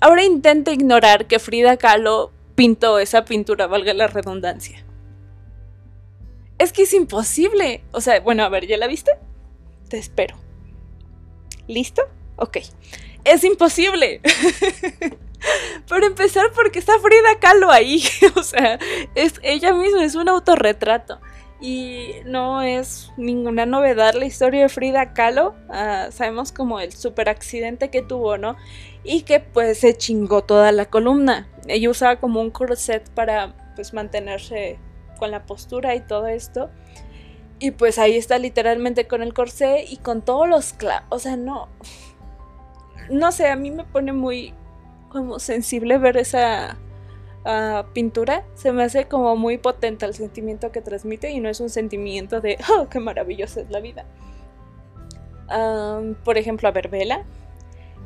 Ahora 0.00 0.24
intenta 0.24 0.72
ignorar 0.72 1.26
que 1.26 1.38
Frida 1.38 1.76
Kahlo 1.76 2.32
pintó 2.54 2.98
esa 2.98 3.24
pintura, 3.24 3.66
valga 3.66 3.94
la 3.94 4.06
redundancia. 4.06 4.84
Es 6.58 6.72
que 6.72 6.82
es 6.82 6.94
imposible. 6.94 7.84
O 7.92 8.00
sea, 8.00 8.20
bueno, 8.20 8.44
a 8.44 8.48
ver, 8.48 8.66
¿ya 8.66 8.76
la 8.76 8.86
viste? 8.86 9.12
te 9.92 9.98
espero. 9.98 10.36
¿Listo? 11.68 12.02
Ok. 12.36 12.58
Es 13.24 13.44
imposible. 13.44 14.22
Por 15.88 16.02
empezar, 16.02 16.50
porque 16.54 16.78
está 16.78 16.98
Frida 16.98 17.38
Kahlo 17.38 17.70
ahí. 17.70 18.02
o 18.36 18.42
sea, 18.42 18.78
es 19.14 19.34
ella 19.42 19.74
misma, 19.74 20.02
es 20.02 20.14
un 20.14 20.30
autorretrato. 20.30 21.20
Y 21.62 22.16
no 22.24 22.60
es 22.60 23.12
ninguna 23.16 23.66
novedad 23.66 24.14
la 24.14 24.24
historia 24.24 24.62
de 24.62 24.68
Frida 24.68 25.12
Kahlo. 25.12 25.54
Ah, 25.68 26.08
sabemos 26.10 26.50
como 26.50 26.80
el 26.80 26.92
super 26.92 27.28
accidente 27.28 27.88
que 27.88 28.02
tuvo, 28.02 28.36
¿no? 28.36 28.56
Y 29.04 29.22
que 29.22 29.38
pues 29.38 29.78
se 29.78 29.96
chingó 29.96 30.42
toda 30.42 30.72
la 30.72 30.86
columna. 30.86 31.46
Ella 31.68 31.88
usaba 31.88 32.16
como 32.16 32.40
un 32.40 32.50
corset 32.50 33.08
para 33.10 33.54
pues 33.76 33.94
mantenerse 33.94 34.80
con 35.20 35.30
la 35.30 35.46
postura 35.46 35.94
y 35.94 36.00
todo 36.00 36.26
esto. 36.26 36.68
Y 37.60 37.70
pues 37.70 38.00
ahí 38.00 38.16
está 38.16 38.38
literalmente 38.38 39.06
con 39.06 39.22
el 39.22 39.32
corsé 39.32 39.84
y 39.88 39.98
con 39.98 40.20
todos 40.20 40.48
los 40.48 40.72
clavos. 40.72 41.06
O 41.10 41.20
sea, 41.20 41.36
no. 41.36 41.68
No 43.08 43.30
sé, 43.30 43.48
a 43.48 43.54
mí 43.54 43.70
me 43.70 43.84
pone 43.84 44.12
muy 44.12 44.52
como 45.10 45.38
sensible 45.38 45.98
ver 45.98 46.16
esa 46.16 46.76
pintura. 47.92 48.44
Se 48.54 48.72
me 48.72 48.84
hace 48.84 49.08
como 49.08 49.36
muy 49.36 49.58
potente 49.58 50.06
el 50.06 50.14
sentimiento 50.14 50.72
que 50.72 50.80
transmite 50.80 51.30
y 51.30 51.40
no 51.40 51.48
es 51.48 51.60
un 51.60 51.70
sentimiento 51.70 52.40
de, 52.40 52.58
oh, 52.76 52.88
qué 52.88 53.00
maravillosa 53.00 53.60
es 53.60 53.70
la 53.70 53.80
vida. 53.80 54.06
por 56.24 56.38
ejemplo, 56.38 56.68
a 56.68 56.72
ver, 56.72 56.88
vela. 56.88 57.24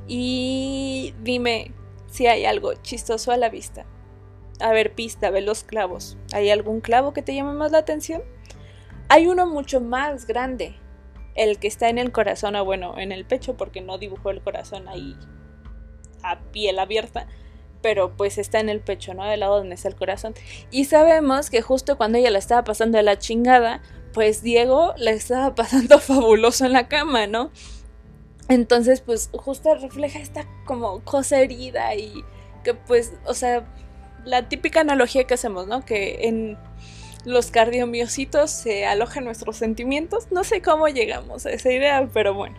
Y 0.08 1.14
dime 1.22 1.72
si 2.08 2.26
hay 2.26 2.44
algo 2.44 2.74
chistoso 2.74 3.32
a 3.32 3.36
la 3.36 3.48
vista. 3.48 3.84
A 4.60 4.72
ver, 4.72 4.94
pista, 4.94 5.30
ve 5.30 5.42
los 5.42 5.64
clavos. 5.64 6.16
¿Hay 6.32 6.50
algún 6.50 6.80
clavo 6.80 7.12
que 7.12 7.22
te 7.22 7.34
llame 7.34 7.52
más 7.52 7.72
la 7.72 7.78
atención? 7.78 8.22
Hay 9.08 9.26
uno 9.26 9.46
mucho 9.46 9.80
más 9.80 10.26
grande, 10.26 10.76
el 11.34 11.58
que 11.58 11.68
está 11.68 11.88
en 11.88 11.98
el 11.98 12.10
corazón, 12.10 12.56
o 12.56 12.64
bueno, 12.64 12.98
en 12.98 13.12
el 13.12 13.26
pecho, 13.26 13.56
porque 13.56 13.82
no 13.82 13.98
dibujó 13.98 14.30
el 14.30 14.40
corazón 14.40 14.88
ahí 14.88 15.14
a 16.22 16.40
piel 16.52 16.78
abierta, 16.78 17.28
pero 17.86 18.10
pues 18.16 18.36
está 18.36 18.58
en 18.58 18.68
el 18.68 18.80
pecho, 18.80 19.14
¿no? 19.14 19.24
Del 19.24 19.38
lado 19.38 19.58
donde 19.58 19.76
está 19.76 19.86
el 19.86 19.94
corazón. 19.94 20.34
Y 20.72 20.86
sabemos 20.86 21.50
que 21.50 21.62
justo 21.62 21.96
cuando 21.96 22.18
ella 22.18 22.32
la 22.32 22.40
estaba 22.40 22.64
pasando 22.64 22.96
de 22.98 23.04
la 23.04 23.16
chingada, 23.16 23.80
pues 24.12 24.42
Diego 24.42 24.92
la 24.96 25.12
estaba 25.12 25.54
pasando 25.54 26.00
fabuloso 26.00 26.66
en 26.66 26.72
la 26.72 26.88
cama, 26.88 27.28
¿no? 27.28 27.52
Entonces, 28.48 29.02
pues 29.02 29.30
justo 29.32 29.72
refleja 29.76 30.18
esta 30.18 30.48
como 30.64 30.98
cosa 31.04 31.38
herida 31.38 31.94
y 31.94 32.24
que 32.64 32.74
pues, 32.74 33.12
o 33.24 33.34
sea, 33.34 33.64
la 34.24 34.48
típica 34.48 34.80
analogía 34.80 35.22
que 35.22 35.34
hacemos, 35.34 35.68
¿no? 35.68 35.84
Que 35.84 36.26
en 36.26 36.58
los 37.24 37.52
cardiomiocitos 37.52 38.50
se 38.50 38.84
alojan 38.84 39.22
nuestros 39.22 39.58
sentimientos. 39.58 40.26
No 40.32 40.42
sé 40.42 40.60
cómo 40.60 40.88
llegamos 40.88 41.46
a 41.46 41.52
esa 41.52 41.70
idea, 41.70 42.08
pero 42.12 42.34
bueno. 42.34 42.56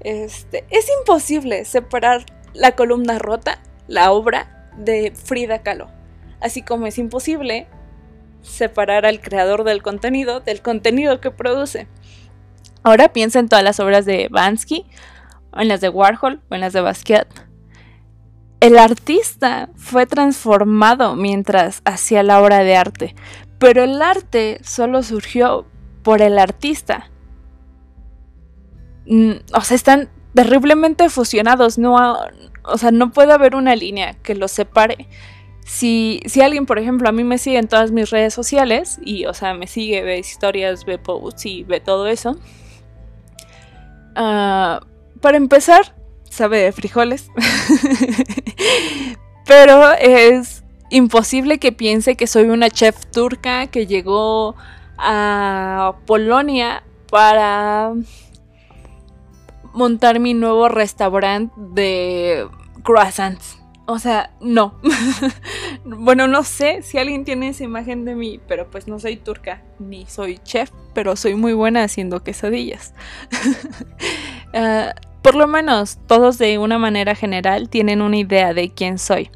Este, 0.00 0.66
es 0.68 0.90
imposible 1.00 1.64
separar 1.64 2.26
la 2.52 2.72
columna 2.72 3.18
rota, 3.18 3.62
la 3.86 4.12
obra 4.12 4.56
de 4.78 5.12
Frida 5.12 5.62
Kahlo. 5.62 5.88
Así 6.40 6.62
como 6.62 6.86
es 6.86 6.98
imposible 6.98 7.66
separar 8.42 9.04
al 9.04 9.20
creador 9.20 9.64
del 9.64 9.82
contenido 9.82 10.40
del 10.40 10.62
contenido 10.62 11.20
que 11.20 11.30
produce. 11.30 11.88
Ahora 12.82 13.12
piensa 13.12 13.38
en 13.40 13.48
todas 13.48 13.64
las 13.64 13.80
obras 13.80 14.06
de 14.06 14.28
Bansky, 14.30 14.86
o 15.52 15.60
en 15.60 15.68
las 15.68 15.80
de 15.80 15.88
Warhol, 15.88 16.40
o 16.48 16.54
en 16.54 16.60
las 16.60 16.72
de 16.72 16.80
Basquiat. 16.80 17.28
El 18.60 18.78
artista 18.78 19.68
fue 19.76 20.06
transformado 20.06 21.14
mientras 21.14 21.82
hacía 21.84 22.22
la 22.22 22.40
obra 22.40 22.60
de 22.60 22.76
arte, 22.76 23.14
pero 23.58 23.84
el 23.84 24.00
arte 24.02 24.58
solo 24.62 25.02
surgió 25.02 25.66
por 26.02 26.22
el 26.22 26.38
artista. 26.38 27.10
Mm, 29.06 29.32
o 29.54 29.60
sea, 29.60 29.74
están 29.74 30.08
terriblemente 30.34 31.08
fusionados. 31.08 31.78
No, 31.78 32.18
o 32.64 32.78
sea, 32.78 32.90
no 32.90 33.12
puede 33.12 33.32
haber 33.32 33.54
una 33.54 33.74
línea 33.74 34.14
que 34.22 34.34
los 34.34 34.52
separe. 34.52 35.08
Si, 35.64 36.20
si, 36.26 36.40
alguien, 36.40 36.64
por 36.64 36.78
ejemplo, 36.78 37.08
a 37.08 37.12
mí 37.12 37.24
me 37.24 37.36
sigue 37.36 37.58
en 37.58 37.68
todas 37.68 37.90
mis 37.90 38.10
redes 38.10 38.32
sociales 38.32 38.98
y, 39.04 39.26
o 39.26 39.34
sea, 39.34 39.52
me 39.52 39.66
sigue, 39.66 40.02
ve 40.02 40.18
historias, 40.18 40.84
ve 40.84 40.98
posts 40.98 41.46
y 41.46 41.64
ve 41.64 41.80
todo 41.80 42.06
eso. 42.06 42.38
Ah, 44.16 44.80
para 45.20 45.36
empezar, 45.36 45.94
sabe 46.30 46.58
de 46.58 46.72
frijoles. 46.72 47.30
Pero 49.46 49.92
es 49.92 50.64
imposible 50.90 51.58
que 51.58 51.72
piense 51.72 52.16
que 52.16 52.26
soy 52.26 52.44
una 52.44 52.70
chef 52.70 53.06
turca 53.06 53.66
que 53.66 53.86
llegó 53.86 54.56
a 54.96 55.96
Polonia 56.06 56.82
para 57.10 57.92
montar 59.78 60.18
mi 60.18 60.34
nuevo 60.34 60.68
restaurante 60.68 61.54
de 61.56 62.48
croissants. 62.82 63.58
O 63.86 63.98
sea, 63.98 64.34
no. 64.40 64.78
bueno, 65.84 66.26
no 66.26 66.42
sé 66.42 66.82
si 66.82 66.98
alguien 66.98 67.24
tiene 67.24 67.48
esa 67.48 67.64
imagen 67.64 68.04
de 68.04 68.14
mí, 68.14 68.38
pero 68.46 68.68
pues 68.68 68.86
no 68.86 68.98
soy 68.98 69.16
turca 69.16 69.62
ni 69.78 70.04
soy 70.04 70.38
chef, 70.38 70.70
pero 70.92 71.16
soy 71.16 71.36
muy 71.36 71.54
buena 71.54 71.84
haciendo 71.84 72.22
quesadillas. 72.22 72.92
Ah, 74.54 74.94
por 75.20 75.34
lo 75.34 75.46
menos 75.46 75.98
todos 76.06 76.38
de 76.38 76.56
una 76.56 76.78
manera 76.78 77.14
general 77.14 77.68
tienen 77.68 78.00
una 78.00 78.16
idea 78.16 78.54
de 78.54 78.70
quién 78.72 78.96
soy. 78.96 79.30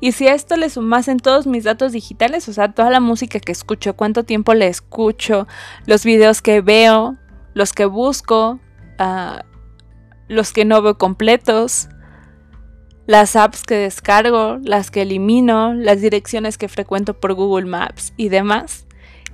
Y 0.00 0.12
si 0.12 0.28
a 0.28 0.34
esto 0.34 0.56
le 0.56 0.70
sumasen 0.70 1.18
todos 1.18 1.48
mis 1.48 1.64
datos 1.64 1.90
digitales, 1.90 2.48
o 2.48 2.52
sea, 2.52 2.70
toda 2.70 2.88
la 2.88 3.00
música 3.00 3.40
que 3.40 3.50
escucho, 3.50 3.96
cuánto 3.96 4.22
tiempo 4.22 4.54
le 4.54 4.68
escucho, 4.68 5.48
los 5.86 6.04
videos 6.04 6.40
que 6.40 6.60
veo, 6.60 7.16
los 7.52 7.72
que 7.72 7.84
busco, 7.84 8.60
uh, 9.00 9.53
los 10.34 10.52
que 10.52 10.64
no 10.64 10.82
veo 10.82 10.98
completos, 10.98 11.88
las 13.06 13.36
apps 13.36 13.62
que 13.62 13.76
descargo, 13.76 14.58
las 14.62 14.90
que 14.90 15.02
elimino, 15.02 15.74
las 15.74 16.00
direcciones 16.00 16.58
que 16.58 16.68
frecuento 16.68 17.14
por 17.14 17.34
Google 17.34 17.66
Maps 17.66 18.12
y 18.16 18.28
demás. 18.28 18.86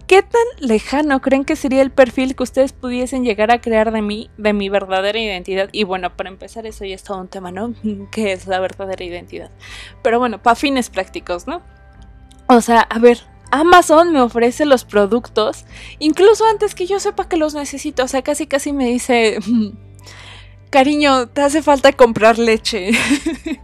¿Qué 0.07 0.23
tan 0.23 0.43
lejano 0.59 1.21
creen 1.21 1.45
que 1.45 1.55
sería 1.55 1.83
el 1.83 1.93
perfil 1.93 2.35
que 2.35 2.43
ustedes 2.43 2.73
pudiesen 2.73 3.23
llegar 3.23 3.53
a 3.53 3.61
crear 3.61 3.93
de 3.93 4.03
mí, 4.03 4.29
de 4.37 4.53
mi 4.53 4.69
verdadera 4.69 5.21
identidad? 5.21 5.69
Y 5.71 5.85
bueno, 5.85 6.17
para 6.17 6.31
empezar, 6.31 6.67
eso 6.67 6.85
ya 6.85 6.97
es 6.97 7.05
todo 7.05 7.21
un 7.21 7.29
tema, 7.29 7.53
¿no? 7.53 7.75
¿Qué 8.11 8.33
es 8.33 8.49
la 8.49 8.59
verdadera 8.59 9.05
identidad? 9.05 9.53
Pero 10.03 10.19
bueno, 10.19 10.43
para 10.43 10.57
fines 10.57 10.91
prácticos, 10.91 11.47
¿no? 11.47 11.63
O 12.49 12.61
sea, 12.61 12.81
a 12.81 12.99
ver, 12.99 13.21
Amazon 13.53 14.13
me 14.13 14.21
ofrece 14.21 14.65
los 14.65 14.85
productos 14.85 15.65
incluso 16.01 16.45
antes 16.47 16.75
que 16.75 16.87
yo 16.87 16.99
sepa 16.99 17.29
que 17.29 17.37
los 17.37 17.55
necesito. 17.55 18.03
O 18.03 18.09
sea, 18.09 18.23
casi 18.23 18.49
casi 18.49 18.73
me 18.73 18.87
dice, 18.87 19.39
cariño, 20.71 21.29
te 21.29 21.43
hace 21.43 21.63
falta 21.63 21.93
comprar 21.93 22.39
leche. 22.39 22.93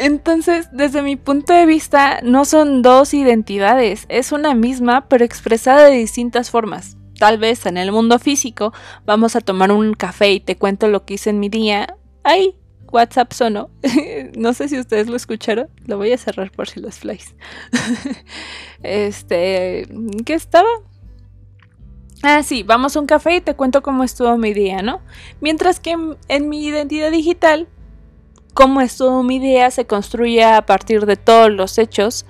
Entonces, 0.00 0.68
desde 0.72 1.02
mi 1.02 1.16
punto 1.16 1.52
de 1.52 1.66
vista, 1.66 2.20
no 2.22 2.44
son 2.44 2.82
dos 2.82 3.14
identidades, 3.14 4.06
es 4.08 4.32
una 4.32 4.54
misma, 4.54 5.08
pero 5.08 5.24
expresada 5.24 5.84
de 5.84 5.96
distintas 5.96 6.50
formas. 6.50 6.96
Tal 7.18 7.38
vez 7.38 7.64
en 7.66 7.76
el 7.76 7.92
mundo 7.92 8.18
físico 8.18 8.72
vamos 9.06 9.36
a 9.36 9.40
tomar 9.40 9.70
un 9.70 9.94
café 9.94 10.32
y 10.32 10.40
te 10.40 10.56
cuento 10.56 10.88
lo 10.88 11.04
que 11.04 11.14
hice 11.14 11.30
en 11.30 11.40
mi 11.40 11.48
día. 11.48 11.96
¡Ay! 12.24 12.56
WhatsApp 12.90 13.32
sonó. 13.32 13.70
no 14.36 14.52
sé 14.52 14.68
si 14.68 14.78
ustedes 14.78 15.08
lo 15.08 15.16
escucharon. 15.16 15.68
Lo 15.86 15.96
voy 15.96 16.12
a 16.12 16.18
cerrar 16.18 16.50
por 16.50 16.68
si 16.68 16.80
los 16.80 16.98
flies. 16.98 17.34
este. 18.82 19.88
¿Qué 20.24 20.34
estaba? 20.34 20.68
Ah, 22.26 22.42
sí, 22.42 22.62
vamos 22.62 22.96
a 22.96 23.00
un 23.00 23.06
café 23.06 23.36
y 23.36 23.40
te 23.42 23.54
cuento 23.54 23.82
cómo 23.82 24.02
estuvo 24.02 24.38
mi 24.38 24.54
día, 24.54 24.80
¿no? 24.80 25.02
Mientras 25.42 25.78
que 25.78 25.94
en, 26.28 26.48
mi 26.48 26.64
identidad 26.64 27.10
digital, 27.10 27.68
cómo 28.54 28.80
estuvo 28.80 29.22
mi 29.22 29.38
día 29.38 29.70
se 29.70 29.86
construye 29.86 30.42
a 30.42 30.64
partir 30.64 31.04
de 31.04 31.16
todos 31.16 31.50
los 31.50 31.76
hechos 31.76 32.24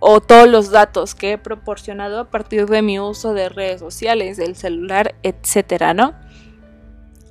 o 0.00 0.20
todos 0.20 0.50
los 0.50 0.70
datos 0.70 1.14
que 1.14 1.32
he 1.32 1.38
proporcionado 1.38 2.20
a 2.20 2.30
partir 2.30 2.66
de 2.66 2.82
mi 2.82 3.00
uso 3.00 3.32
de 3.32 3.48
redes 3.48 3.80
sociales, 3.80 4.36
del 4.36 4.54
celular, 4.54 5.14
etcétera, 5.22 5.94
¿no? 5.94 6.12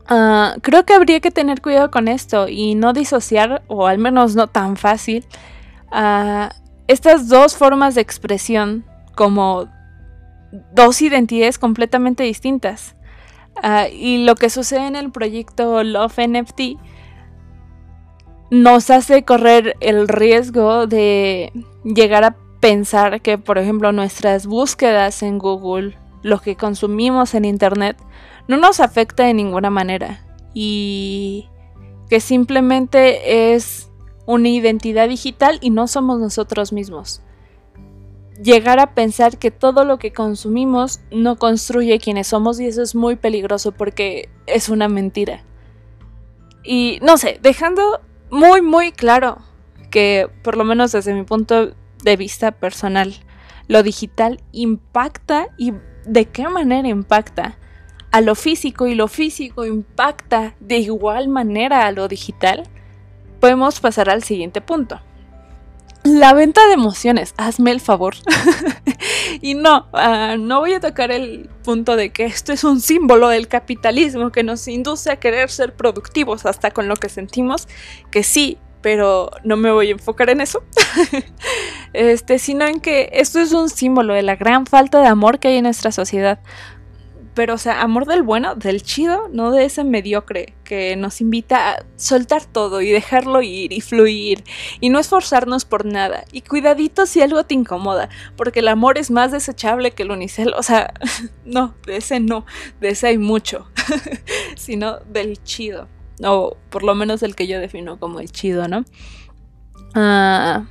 Ah, 0.07 0.55
creo 0.63 0.87
que 0.87 0.95
habría 0.95 1.19
que 1.19 1.29
tener 1.29 1.61
cuidado 1.61 1.91
con 1.91 2.07
esto 2.07 2.47
y 2.47 2.73
no 2.73 2.93
disociar, 2.93 3.61
o 3.67 3.85
al 3.85 3.99
menos 3.99 4.35
no 4.35 4.47
tan 4.47 4.75
fácil, 4.75 5.23
estas 6.87 7.27
dos 7.27 7.55
formas 7.57 7.93
de 7.93 8.01
expresión 8.01 8.85
como 9.13 9.69
dos 10.73 11.01
identidades 11.01 11.57
completamente 11.57 12.23
distintas. 12.23 12.95
Ah, 13.61 13.87
y 13.89 14.23
lo 14.23 14.35
que 14.35 14.49
sucede 14.49 14.87
en 14.87 14.95
el 14.95 15.11
proyecto 15.11 15.83
Love 15.83 16.19
NFT 16.27 16.61
nos 18.49 18.89
hace 18.89 19.23
correr 19.23 19.75
el 19.79 20.07
riesgo 20.07 20.87
de 20.87 21.53
llegar 21.83 22.23
a 22.23 22.35
pensar 22.59 23.21
que, 23.21 23.37
por 23.37 23.57
ejemplo, 23.57 23.91
nuestras 23.91 24.45
búsquedas 24.45 25.23
en 25.23 25.37
Google, 25.37 25.97
lo 26.21 26.39
que 26.39 26.55
consumimos 26.55 27.33
en 27.33 27.45
Internet, 27.45 27.97
no 28.47 28.57
nos 28.57 28.79
afecta 28.79 29.23
de 29.23 29.33
ninguna 29.33 29.69
manera. 29.69 30.25
Y 30.53 31.47
que 32.09 32.19
simplemente 32.19 33.53
es 33.53 33.89
una 34.25 34.49
identidad 34.49 35.07
digital 35.07 35.59
y 35.61 35.69
no 35.69 35.87
somos 35.87 36.19
nosotros 36.19 36.73
mismos 36.73 37.21
llegar 38.41 38.79
a 38.79 38.93
pensar 38.93 39.37
que 39.37 39.51
todo 39.51 39.85
lo 39.85 39.99
que 39.99 40.13
consumimos 40.13 41.01
no 41.11 41.37
construye 41.37 41.99
quienes 41.99 42.27
somos 42.27 42.59
y 42.59 42.67
eso 42.67 42.81
es 42.81 42.95
muy 42.95 43.15
peligroso 43.15 43.71
porque 43.71 44.29
es 44.47 44.69
una 44.69 44.87
mentira. 44.87 45.43
Y 46.63 46.99
no 47.01 47.17
sé, 47.17 47.39
dejando 47.41 48.01
muy 48.29 48.61
muy 48.61 48.91
claro 48.91 49.39
que 49.89 50.29
por 50.43 50.57
lo 50.57 50.63
menos 50.63 50.91
desde 50.91 51.13
mi 51.13 51.23
punto 51.23 51.73
de 52.03 52.17
vista 52.17 52.51
personal, 52.51 53.13
lo 53.67 53.83
digital 53.83 54.41
impacta 54.51 55.47
y 55.57 55.73
de 56.05 56.25
qué 56.25 56.47
manera 56.49 56.87
impacta 56.87 57.57
a 58.11 58.21
lo 58.21 58.35
físico 58.35 58.87
y 58.87 58.95
lo 58.95 59.07
físico 59.07 59.65
impacta 59.65 60.55
de 60.59 60.77
igual 60.79 61.29
manera 61.29 61.85
a 61.85 61.91
lo 61.91 62.07
digital, 62.07 62.63
podemos 63.39 63.79
pasar 63.79 64.09
al 64.09 64.23
siguiente 64.23 64.61
punto. 64.61 64.99
La 66.03 66.33
venta 66.33 66.65
de 66.67 66.73
emociones, 66.73 67.33
hazme 67.37 67.71
el 67.71 67.79
favor. 67.79 68.15
y 69.41 69.53
no, 69.53 69.87
ah, 69.93 70.35
no 70.39 70.59
voy 70.59 70.73
a 70.73 70.79
tocar 70.79 71.11
el 71.11 71.49
punto 71.63 71.95
de 71.95 72.11
que 72.11 72.25
esto 72.25 72.53
es 72.53 72.63
un 72.63 72.81
símbolo 72.81 73.29
del 73.29 73.47
capitalismo 73.47 74.31
que 74.31 74.43
nos 74.43 74.67
induce 74.67 75.11
a 75.11 75.17
querer 75.17 75.51
ser 75.51 75.75
productivos 75.75 76.45
hasta 76.45 76.71
con 76.71 76.87
lo 76.87 76.95
que 76.95 77.07
sentimos, 77.07 77.67
que 78.09 78.23
sí, 78.23 78.57
pero 78.81 79.29
no 79.43 79.57
me 79.57 79.71
voy 79.71 79.89
a 79.89 79.91
enfocar 79.91 80.31
en 80.31 80.41
eso. 80.41 80.63
este, 81.93 82.39
sino 82.39 82.65
en 82.65 82.79
que 82.79 83.09
esto 83.13 83.39
es 83.39 83.51
un 83.51 83.69
símbolo 83.69 84.15
de 84.15 84.23
la 84.23 84.35
gran 84.35 84.65
falta 84.65 85.01
de 85.01 85.07
amor 85.07 85.37
que 85.37 85.49
hay 85.49 85.57
en 85.57 85.63
nuestra 85.63 85.91
sociedad 85.91 86.39
pero 87.33 87.53
o 87.53 87.57
sea, 87.57 87.81
amor 87.81 88.05
del 88.05 88.23
bueno, 88.23 88.55
del 88.55 88.83
chido, 88.83 89.29
no 89.31 89.51
de 89.51 89.65
ese 89.65 89.83
mediocre 89.83 90.53
que 90.63 90.95
nos 90.95 91.21
invita 91.21 91.71
a 91.71 91.85
soltar 91.95 92.45
todo 92.45 92.81
y 92.81 92.91
dejarlo 92.91 93.41
ir 93.41 93.71
y 93.71 93.81
fluir 93.81 94.43
y 94.79 94.89
no 94.89 94.99
esforzarnos 94.99 95.65
por 95.65 95.85
nada. 95.85 96.25
Y 96.31 96.41
cuidadito 96.41 97.05
si 97.05 97.21
algo 97.21 97.43
te 97.45 97.53
incomoda, 97.53 98.09
porque 98.35 98.59
el 98.59 98.67
amor 98.67 98.97
es 98.97 99.11
más 99.11 99.31
desechable 99.31 99.91
que 99.91 100.03
el 100.03 100.11
unicel, 100.11 100.53
o 100.55 100.63
sea, 100.63 100.93
no, 101.45 101.73
de 101.85 101.97
ese 101.97 102.19
no, 102.19 102.45
de 102.79 102.89
ese 102.89 103.07
hay 103.07 103.17
mucho, 103.17 103.67
sino 104.55 104.99
del 104.99 105.41
chido, 105.43 105.87
o 106.23 106.57
por 106.69 106.83
lo 106.83 106.95
menos 106.95 107.21
del 107.21 107.35
que 107.35 107.47
yo 107.47 107.59
defino 107.59 107.99
como 107.99 108.19
el 108.19 108.31
chido, 108.31 108.67
¿no? 108.67 108.83
Ah, 109.95 110.65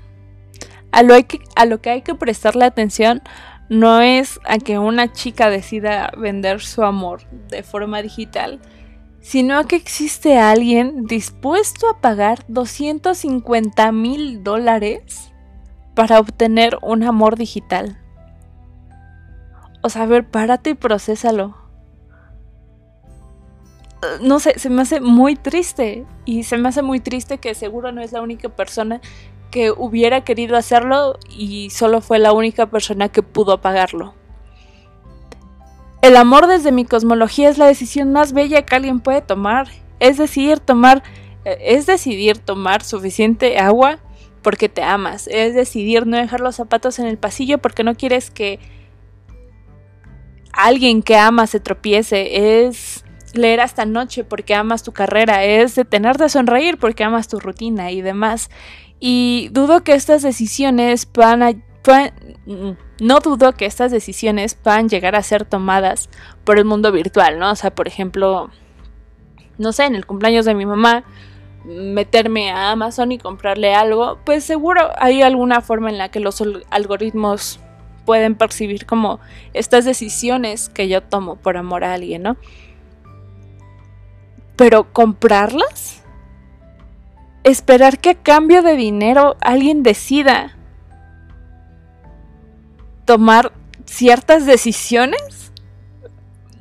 a, 0.93 1.03
lo 1.03 1.15
que, 1.27 1.41
a 1.57 1.65
lo 1.67 1.81
que 1.81 1.91
hay 1.91 2.03
que 2.03 2.15
prestarle 2.15 2.65
atención 2.65 3.23
no 3.71 4.01
es 4.01 4.41
a 4.45 4.59
que 4.59 4.81
una 4.81 5.13
chica 5.13 5.49
decida 5.49 6.11
vender 6.19 6.61
su 6.61 6.83
amor 6.83 7.23
de 7.49 7.63
forma 7.63 8.03
digital, 8.03 8.61
sino 9.21 9.57
a 9.57 9.65
que 9.65 9.77
existe 9.77 10.39
alguien 10.39 11.07
dispuesto 11.07 11.89
a 11.89 12.01
pagar 12.01 12.45
250 12.49 13.93
mil 13.93 14.43
dólares 14.43 15.33
para 15.95 16.19
obtener 16.19 16.79
un 16.83 17.05
amor 17.05 17.37
digital. 17.37 17.97
O 19.83 19.89
sea, 19.89 20.03
a 20.03 20.07
ver, 20.07 20.29
párate 20.29 20.71
y 20.71 20.75
procésalo. 20.75 21.57
No 24.21 24.41
sé, 24.41 24.59
se 24.59 24.69
me 24.69 24.83
hace 24.83 25.01
muy 25.01 25.37
triste. 25.37 26.07
Y 26.25 26.43
se 26.43 26.59
me 26.59 26.69
hace 26.69 26.83
muy 26.83 26.99
triste 26.99 27.39
que 27.39 27.55
seguro 27.55 27.93
no 27.93 28.01
es 28.03 28.13
la 28.13 28.21
única 28.21 28.49
persona 28.49 29.01
que 29.51 29.71
hubiera 29.71 30.23
querido 30.23 30.57
hacerlo 30.57 31.19
y 31.29 31.71
solo 31.71 32.01
fue 32.01 32.19
la 32.19 32.33
única 32.33 32.67
persona 32.67 33.09
que 33.09 33.23
pudo 33.23 33.61
pagarlo. 33.61 34.15
El 36.03 36.17
amor 36.17 36.47
desde 36.47 36.73
mi 36.73 36.87
cosmología 36.87 37.51
es 37.51 37.59
la 37.59 37.67
decisión 37.67 38.13
más 38.13 38.33
bella 38.33 38.63
que 38.63 38.75
alguien 38.75 39.01
puede 39.01 39.21
tomar. 39.21 39.69
Es 39.99 40.17
decidir 40.17 40.59
tomar, 40.59 41.03
eh, 41.45 41.59
es 41.61 41.85
decidir 41.85 42.39
tomar 42.39 42.83
suficiente 42.83 43.59
agua 43.59 43.99
porque 44.43 44.71
te 44.71 44.83
amas. 44.83 45.29
Es 45.29 45.55
decidir 45.55 46.07
no 46.07 46.17
dejar 46.17 46.41
los 46.41 46.57
zapatos 46.57 46.99
en 46.99 47.07
el 47.07 47.19
pasillo 47.19 47.59
porque 47.59 47.85
no 47.85 47.95
quieres 47.95 48.31
que 48.31 48.59
alguien 50.53 51.03
que 51.03 51.19
amas 51.19 51.51
se 51.51 51.61
tropiece. 51.61 52.65
Es 52.65 53.05
leer 53.35 53.61
hasta 53.61 53.85
noche 53.85 54.25
porque 54.25 54.55
amas 54.55 54.83
tu 54.83 54.93
carrera. 54.93 55.45
Es 55.45 55.75
detenerte 55.75 56.25
a 56.25 56.29
sonreír 56.31 56.79
porque 56.79 57.05
amas 57.05 57.29
tu 57.29 57.41
rutina 57.41 57.91
y 57.91 58.01
demás. 58.01 58.49
Y 59.01 59.49
dudo 59.53 59.83
que 59.83 59.95
estas 59.95 60.23
decisiones 60.23 61.07
puedan, 61.07 61.65
mm, 62.47 62.71
no 63.01 63.21
dudo 63.21 63.53
que 63.55 63.65
estas 63.65 63.91
decisiones 63.91 64.55
puedan 64.55 64.91
llegar 64.91 65.17
a 65.17 65.23
ser 65.23 65.47
tomadas 65.47 66.11
por 66.45 66.59
el 66.59 66.67
mundo 66.67 66.93
virtual, 66.93 67.39
¿no? 67.39 67.51
O 67.51 67.57
sea, 67.57 67.75
por 67.75 67.89
ejemplo, 67.89 68.51
no 69.57 69.73
sé, 69.73 69.87
en 69.87 69.95
el 69.95 70.05
cumpleaños 70.05 70.45
de 70.45 70.55
mi 70.55 70.67
mamá, 70.67 71.05
meterme 71.65 72.51
a 72.51 72.71
Amazon 72.73 73.13
y 73.13 73.19
comprarle 73.19 73.75
algo, 73.75 74.19
pues 74.25 74.45
seguro 74.45 74.91
hay 74.99 75.23
alguna 75.23 75.61
forma 75.61 75.91
en 75.91 75.99
la 75.99 76.11
que 76.11 76.21
los 76.21 76.43
algoritmos 76.71 77.61
pueden 78.05 78.35
percibir 78.35 78.87
como 78.87 79.21
estas 79.53 79.85
decisiones 79.85 80.69
que 80.69 80.89
yo 80.89 81.03
tomo 81.03 81.37
por 81.37 81.57
amor 81.57 81.85
a 81.85 81.95
alguien, 81.95 82.23
¿no? 82.23 82.37
Pero 84.57 84.93
comprarlas? 84.93 85.90
Esperar 87.51 87.99
que 87.99 88.11
a 88.11 88.15
cambio 88.15 88.63
de 88.63 88.77
dinero 88.77 89.37
alguien 89.41 89.83
decida 89.83 90.57
tomar 93.07 93.53
ciertas 93.87 94.47
decisiones? 94.47 95.51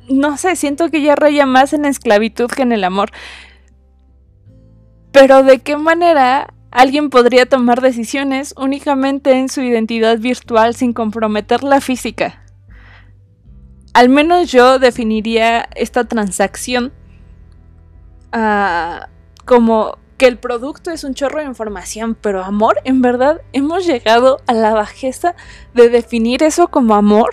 No 0.08 0.36
sé, 0.36 0.56
siento 0.56 0.90
que 0.90 1.00
ya 1.00 1.14
raya 1.14 1.46
más 1.46 1.74
en 1.74 1.84
esclavitud 1.84 2.50
que 2.50 2.62
en 2.62 2.72
el 2.72 2.82
amor. 2.82 3.12
Pero 5.12 5.44
¿de 5.44 5.60
qué 5.60 5.76
manera 5.76 6.52
alguien 6.72 7.08
podría 7.08 7.46
tomar 7.46 7.80
decisiones 7.80 8.52
únicamente 8.56 9.38
en 9.38 9.48
su 9.48 9.60
identidad 9.60 10.18
virtual 10.18 10.74
sin 10.74 10.92
comprometer 10.92 11.62
la 11.62 11.80
física? 11.80 12.42
Al 13.94 14.08
menos 14.08 14.50
yo 14.50 14.80
definiría 14.80 15.68
esta 15.76 16.02
transacción 16.08 16.92
uh, 18.34 19.06
como 19.44 19.96
que 20.20 20.26
el 20.26 20.36
producto 20.36 20.90
es 20.90 21.02
un 21.02 21.14
chorro 21.14 21.38
de 21.38 21.46
información, 21.46 22.14
pero 22.14 22.44
amor, 22.44 22.76
en 22.84 23.00
verdad, 23.00 23.40
hemos 23.54 23.86
llegado 23.86 24.42
a 24.46 24.52
la 24.52 24.74
bajeza 24.74 25.34
de 25.72 25.88
definir 25.88 26.42
eso 26.42 26.68
como 26.68 26.94
amor. 26.94 27.30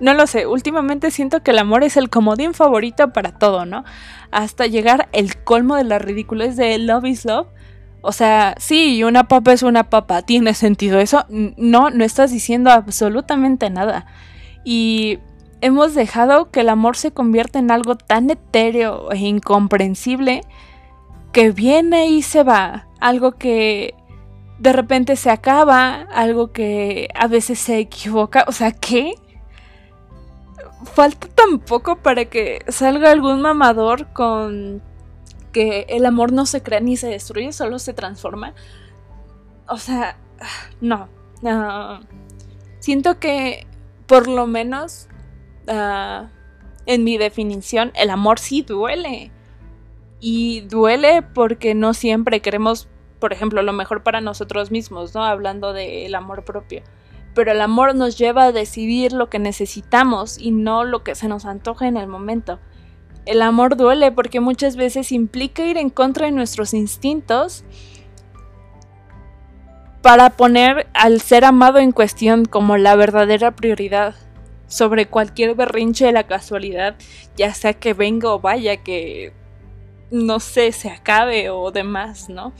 No 0.00 0.12
lo 0.12 0.26
sé, 0.26 0.48
últimamente 0.48 1.12
siento 1.12 1.44
que 1.44 1.52
el 1.52 1.60
amor 1.60 1.84
es 1.84 1.96
el 1.96 2.10
comodín 2.10 2.54
favorito 2.54 3.12
para 3.12 3.38
todo, 3.38 3.66
¿no? 3.66 3.84
Hasta 4.32 4.66
llegar 4.66 5.08
el 5.12 5.36
colmo 5.36 5.76
de 5.76 5.84
la 5.84 6.00
ridiculez 6.00 6.56
de 6.56 6.76
love 6.78 7.04
is 7.04 7.24
love. 7.24 7.46
O 8.00 8.10
sea, 8.10 8.56
sí, 8.58 9.04
una 9.04 9.28
papa 9.28 9.52
es 9.52 9.62
una 9.62 9.88
papa, 9.88 10.22
¿tiene 10.22 10.54
sentido 10.54 10.98
eso? 10.98 11.24
No, 11.28 11.90
no 11.90 12.02
estás 12.02 12.32
diciendo 12.32 12.72
absolutamente 12.72 13.70
nada. 13.70 14.06
Y 14.64 15.20
hemos 15.60 15.94
dejado 15.94 16.50
que 16.50 16.62
el 16.62 16.68
amor 16.68 16.96
se 16.96 17.12
convierta 17.12 17.60
en 17.60 17.70
algo 17.70 17.94
tan 17.94 18.28
etéreo 18.28 19.12
e 19.12 19.18
incomprensible 19.18 20.40
que 21.36 21.50
viene 21.52 22.08
y 22.08 22.22
se 22.22 22.42
va, 22.42 22.88
algo 22.98 23.32
que 23.32 23.94
de 24.58 24.72
repente 24.72 25.16
se 25.16 25.28
acaba, 25.28 26.06
algo 26.14 26.50
que 26.50 27.08
a 27.14 27.26
veces 27.26 27.58
se 27.58 27.78
equivoca, 27.78 28.46
o 28.48 28.52
sea, 28.52 28.72
¿qué? 28.72 29.14
Falta 30.94 31.28
tan 31.28 31.58
poco 31.58 31.96
para 31.96 32.24
que 32.24 32.60
salga 32.68 33.10
algún 33.10 33.42
mamador 33.42 34.12
con 34.14 34.82
que 35.52 35.84
el 35.90 36.06
amor 36.06 36.32
no 36.32 36.46
se 36.46 36.62
crea 36.62 36.80
ni 36.80 36.96
se 36.96 37.08
destruye, 37.08 37.52
solo 37.52 37.78
se 37.78 37.92
transforma. 37.92 38.54
O 39.68 39.76
sea, 39.76 40.16
no. 40.80 41.08
siento 42.80 43.20
que 43.20 43.66
por 44.06 44.26
lo 44.26 44.46
menos 44.46 45.08
Ah, 45.68 46.28
en 46.86 47.02
mi 47.02 47.18
definición, 47.18 47.92
el 47.94 48.10
amor 48.10 48.38
sí 48.38 48.62
duele. 48.62 49.32
Y 50.20 50.62
duele 50.62 51.22
porque 51.22 51.74
no 51.74 51.94
siempre 51.94 52.40
queremos, 52.40 52.88
por 53.18 53.32
ejemplo, 53.32 53.62
lo 53.62 53.72
mejor 53.72 54.02
para 54.02 54.20
nosotros 54.20 54.70
mismos, 54.70 55.14
¿no? 55.14 55.24
Hablando 55.24 55.72
del 55.72 56.14
amor 56.14 56.44
propio. 56.44 56.82
Pero 57.34 57.52
el 57.52 57.60
amor 57.60 57.94
nos 57.94 58.16
lleva 58.16 58.44
a 58.44 58.52
decidir 58.52 59.12
lo 59.12 59.28
que 59.28 59.38
necesitamos 59.38 60.38
y 60.38 60.52
no 60.52 60.84
lo 60.84 61.04
que 61.04 61.14
se 61.14 61.28
nos 61.28 61.44
antoja 61.44 61.86
en 61.86 61.96
el 61.96 62.06
momento. 62.06 62.58
El 63.26 63.42
amor 63.42 63.76
duele 63.76 64.12
porque 64.12 64.40
muchas 64.40 64.76
veces 64.76 65.12
implica 65.12 65.64
ir 65.66 65.76
en 65.76 65.90
contra 65.90 66.26
de 66.26 66.32
nuestros 66.32 66.72
instintos 66.72 67.64
para 70.00 70.30
poner 70.30 70.86
al 70.94 71.20
ser 71.20 71.44
amado 71.44 71.78
en 71.78 71.90
cuestión 71.90 72.44
como 72.44 72.76
la 72.76 72.94
verdadera 72.94 73.50
prioridad 73.50 74.14
sobre 74.68 75.06
cualquier 75.06 75.56
berrinche 75.56 76.06
de 76.06 76.12
la 76.12 76.28
casualidad, 76.28 76.94
ya 77.36 77.52
sea 77.54 77.74
que 77.74 77.92
venga 77.92 78.32
o 78.32 78.38
vaya, 78.38 78.76
que 78.76 79.32
no 80.10 80.40
sé, 80.40 80.72
se 80.72 80.90
acabe 80.90 81.50
o 81.50 81.70
demás, 81.70 82.28
¿no? 82.28 82.52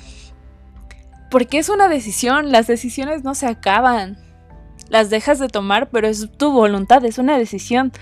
Porque 1.31 1.59
es 1.59 1.69
una 1.69 1.89
decisión, 1.89 2.53
las 2.53 2.67
decisiones 2.67 3.25
no 3.25 3.35
se 3.35 3.47
acaban. 3.47 4.19
Las 4.89 5.11
dejas 5.11 5.39
de 5.39 5.49
tomar, 5.49 5.91
pero 5.91 6.07
es 6.07 6.31
tu 6.37 6.53
voluntad, 6.53 7.05
es 7.05 7.19
una 7.19 7.39
decisión. 7.39 7.93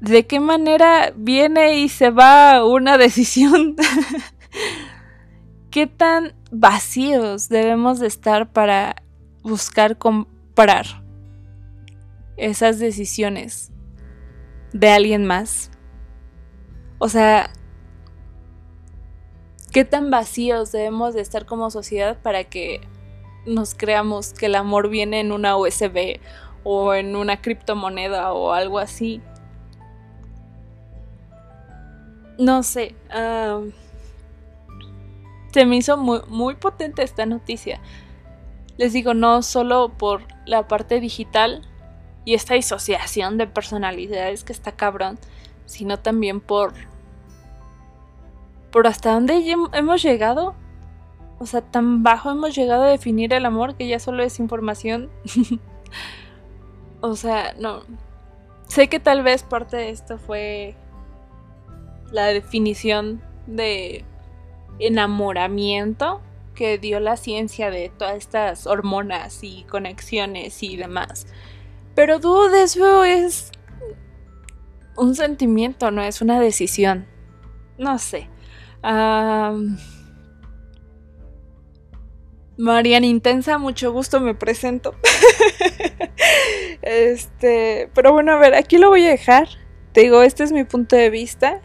¿De 0.00 0.26
qué 0.26 0.40
manera 0.40 1.12
viene 1.16 1.78
y 1.78 1.88
se 1.88 2.10
va 2.10 2.64
una 2.64 2.98
decisión? 2.98 3.76
¿Qué 5.70 5.86
tan 5.86 6.34
vacíos 6.50 7.48
debemos 7.48 7.98
de 7.98 8.06
estar 8.06 8.52
para 8.52 8.96
buscar 9.42 9.98
comprar? 9.98 11.04
esas 12.36 12.78
decisiones 12.78 13.70
de 14.72 14.88
alguien 14.88 15.24
más. 15.24 15.70
O 16.98 17.08
sea, 17.08 17.50
¿qué 19.74 19.84
tan 19.84 20.08
vacíos 20.08 20.70
debemos 20.70 21.14
de 21.14 21.20
estar 21.20 21.46
como 21.46 21.68
sociedad 21.68 22.16
para 22.22 22.44
que 22.44 22.80
nos 23.44 23.74
creamos 23.74 24.32
que 24.32 24.46
el 24.46 24.54
amor 24.54 24.88
viene 24.88 25.18
en 25.18 25.32
una 25.32 25.56
USB 25.56 26.20
o 26.62 26.94
en 26.94 27.16
una 27.16 27.42
criptomoneda 27.42 28.32
o 28.32 28.52
algo 28.52 28.78
así? 28.78 29.20
No 32.38 32.62
sé. 32.62 32.94
se 35.52 35.66
me 35.66 35.76
hizo 35.76 35.96
muy, 35.96 36.20
muy 36.28 36.54
potente 36.54 37.02
esta 37.02 37.26
noticia. 37.26 37.80
Les 38.76 38.92
digo, 38.92 39.12
no 39.12 39.42
solo 39.42 39.88
por 39.98 40.22
la 40.46 40.68
parte 40.68 41.00
digital, 41.00 41.62
y 42.24 42.34
esta 42.34 42.54
disociación 42.54 43.38
de 43.38 43.48
personalidades 43.48 44.44
que 44.44 44.52
está 44.52 44.72
cabrón, 44.72 45.18
sino 45.66 45.98
también 45.98 46.40
por 46.40 46.74
por 48.74 48.88
hasta 48.88 49.12
dónde 49.12 49.40
hemos 49.72 50.02
llegado. 50.02 50.56
O 51.38 51.46
sea, 51.46 51.60
tan 51.60 52.02
bajo 52.02 52.32
hemos 52.32 52.56
llegado 52.56 52.82
a 52.82 52.88
definir 52.88 53.32
el 53.32 53.46
amor 53.46 53.76
que 53.76 53.86
ya 53.86 54.00
solo 54.00 54.24
es 54.24 54.40
información. 54.40 55.10
o 57.00 57.14
sea, 57.14 57.54
no. 57.56 57.82
Sé 58.66 58.88
que 58.88 58.98
tal 58.98 59.22
vez 59.22 59.44
parte 59.44 59.76
de 59.76 59.90
esto 59.90 60.18
fue 60.18 60.74
la 62.10 62.26
definición 62.26 63.22
de 63.46 64.04
enamoramiento 64.80 66.20
que 66.56 66.76
dio 66.78 66.98
la 66.98 67.16
ciencia 67.16 67.70
de 67.70 67.92
todas 67.96 68.16
estas 68.16 68.66
hormonas 68.66 69.44
y 69.44 69.62
conexiones 69.70 70.64
y 70.64 70.76
demás. 70.76 71.28
Pero 71.94 72.18
de 72.18 72.64
eso 72.64 73.04
es 73.04 73.52
un 74.96 75.14
sentimiento, 75.14 75.92
no 75.92 76.02
es 76.02 76.20
una 76.20 76.40
decisión. 76.40 77.06
No 77.78 78.00
sé. 78.00 78.33
Mariana 82.56 83.06
Intensa, 83.06 83.58
mucho 83.58 83.92
gusto, 83.92 84.20
me 84.20 84.34
presento. 84.34 84.94
este, 86.82 87.90
pero 87.94 88.12
bueno, 88.12 88.32
a 88.32 88.38
ver, 88.38 88.54
aquí 88.54 88.78
lo 88.78 88.90
voy 88.90 89.04
a 89.04 89.10
dejar. 89.10 89.48
Te 89.92 90.02
digo, 90.02 90.22
este 90.22 90.44
es 90.44 90.52
mi 90.52 90.64
punto 90.64 90.96
de 90.96 91.10
vista. 91.10 91.60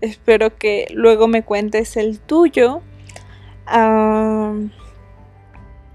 Espero 0.00 0.56
que 0.56 0.86
luego 0.94 1.28
me 1.28 1.42
cuentes 1.42 1.96
el 1.96 2.20
tuyo. 2.20 2.82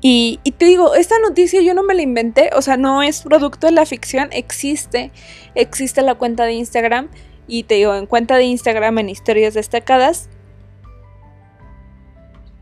Y, 0.01 0.39
te 0.57 0.65
digo, 0.65 0.93
esta 0.93 1.15
noticia 1.19 1.61
yo 1.61 1.73
no 1.73 1.81
me 1.81 1.95
la 1.95 2.03
inventé, 2.03 2.51
o 2.55 2.61
sea, 2.61 2.77
no 2.77 3.01
es 3.01 3.23
producto 3.23 3.65
de 3.65 3.73
la 3.73 3.87
ficción, 3.87 4.29
existe, 4.33 5.11
existe 5.55 6.03
la 6.03 6.13
cuenta 6.13 6.45
de 6.45 6.53
Instagram 6.53 7.09
y 7.47 7.63
te 7.63 7.75
digo, 7.75 7.95
en 7.95 8.05
cuenta 8.05 8.37
de 8.37 8.43
Instagram 8.43 8.99
en 8.99 9.09
historias 9.09 9.55
destacadas. 9.55 10.29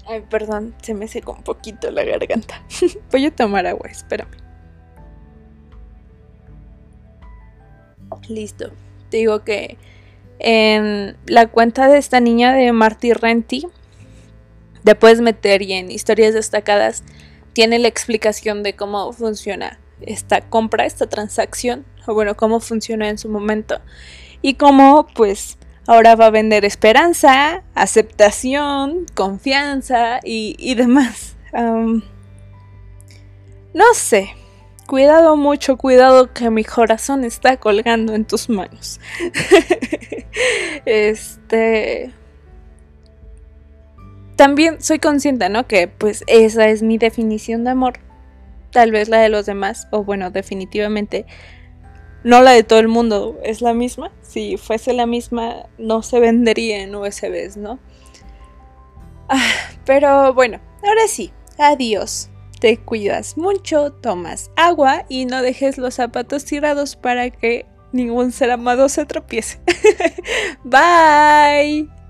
Ay, 0.05 0.21
perdón, 0.29 0.75
se 0.81 0.93
me 0.93 1.07
secó 1.07 1.33
un 1.33 1.43
poquito 1.43 1.89
la 1.91 2.03
garganta. 2.03 2.61
Voy 3.11 3.25
a 3.25 3.35
tomar 3.35 3.65
agua, 3.65 3.87
espérame. 3.89 4.31
Listo. 8.27 8.71
Te 9.09 9.17
digo 9.17 9.43
que 9.43 9.77
en 10.39 11.17
la 11.25 11.47
cuenta 11.47 11.87
de 11.87 11.97
esta 11.97 12.19
niña 12.19 12.53
de 12.53 12.71
Marty 12.71 13.13
Renti, 13.13 13.67
te 14.83 14.95
puedes 14.95 15.21
meter 15.21 15.61
y 15.61 15.73
en 15.73 15.91
historias 15.91 16.33
destacadas 16.33 17.03
tiene 17.53 17.79
la 17.79 17.87
explicación 17.87 18.63
de 18.63 18.75
cómo 18.75 19.13
funciona 19.13 19.79
esta 20.01 20.41
compra, 20.41 20.85
esta 20.85 21.07
transacción, 21.07 21.85
o 22.05 22.13
bueno, 22.13 22.35
cómo 22.35 22.59
funciona 22.59 23.09
en 23.09 23.17
su 23.17 23.29
momento. 23.29 23.79
Y 24.41 24.55
cómo, 24.55 25.07
pues, 25.15 25.57
ahora 25.87 26.15
va 26.15 26.27
a 26.27 26.31
vender 26.31 26.65
esperanza, 26.65 27.63
aceptación, 27.75 29.05
confianza 29.13 30.19
y, 30.23 30.75
demás. 30.75 31.35
no 33.73 33.93
sé. 33.93 34.29
Cuidado 34.85 35.37
mucho, 35.37 35.77
cuidado 35.77 36.33
que 36.33 36.49
mi 36.49 36.65
corazón 36.65 37.23
está 37.23 37.55
colgando 37.55 38.15
en 38.15 38.25
tus 38.25 38.49
manos. 38.49 38.99
este 40.85 42.11
también 44.35 44.81
soy 44.81 44.99
consciente, 44.99 45.47
¿no? 45.47 45.67
Que 45.67 45.87
pues 45.87 46.23
esa 46.27 46.67
es 46.67 46.81
mi 46.81 46.97
definición 46.97 47.63
de 47.63 47.71
amor. 47.71 47.93
Tal 48.71 48.91
vez 48.91 49.07
la 49.07 49.19
de 49.19 49.29
los 49.29 49.45
demás, 49.45 49.87
o 49.91 50.03
bueno, 50.03 50.31
definitivamente 50.31 51.25
no 52.23 52.41
la 52.41 52.51
de 52.51 52.63
todo 52.63 52.79
el 52.79 52.87
mundo, 52.87 53.37
es 53.43 53.61
la 53.61 53.73
misma. 53.73 54.11
Si 54.21 54.57
fuese 54.57 54.93
la 54.93 55.05
misma, 55.05 55.67
no 55.77 56.01
se 56.03 56.19
vendería 56.19 56.81
en 56.81 56.95
USBs, 56.95 57.57
¿no? 57.57 57.79
Ah, 59.29 59.51
pero 59.85 60.33
bueno, 60.33 60.59
ahora 60.83 61.07
sí, 61.07 61.31
adiós. 61.57 62.29
Te 62.59 62.77
cuidas 62.77 63.37
mucho, 63.37 63.91
tomas 63.91 64.49
agua 64.55 65.05
y 65.09 65.25
no 65.25 65.41
dejes 65.41 65.77
los 65.77 65.95
zapatos 65.95 66.45
tirados 66.45 66.95
para 66.95 67.29
que 67.29 67.65
ningún 67.91 68.31
ser 68.31 68.51
amado 68.51 68.87
se 68.87 69.05
tropiece. 69.05 69.59
Bye. 70.63 72.02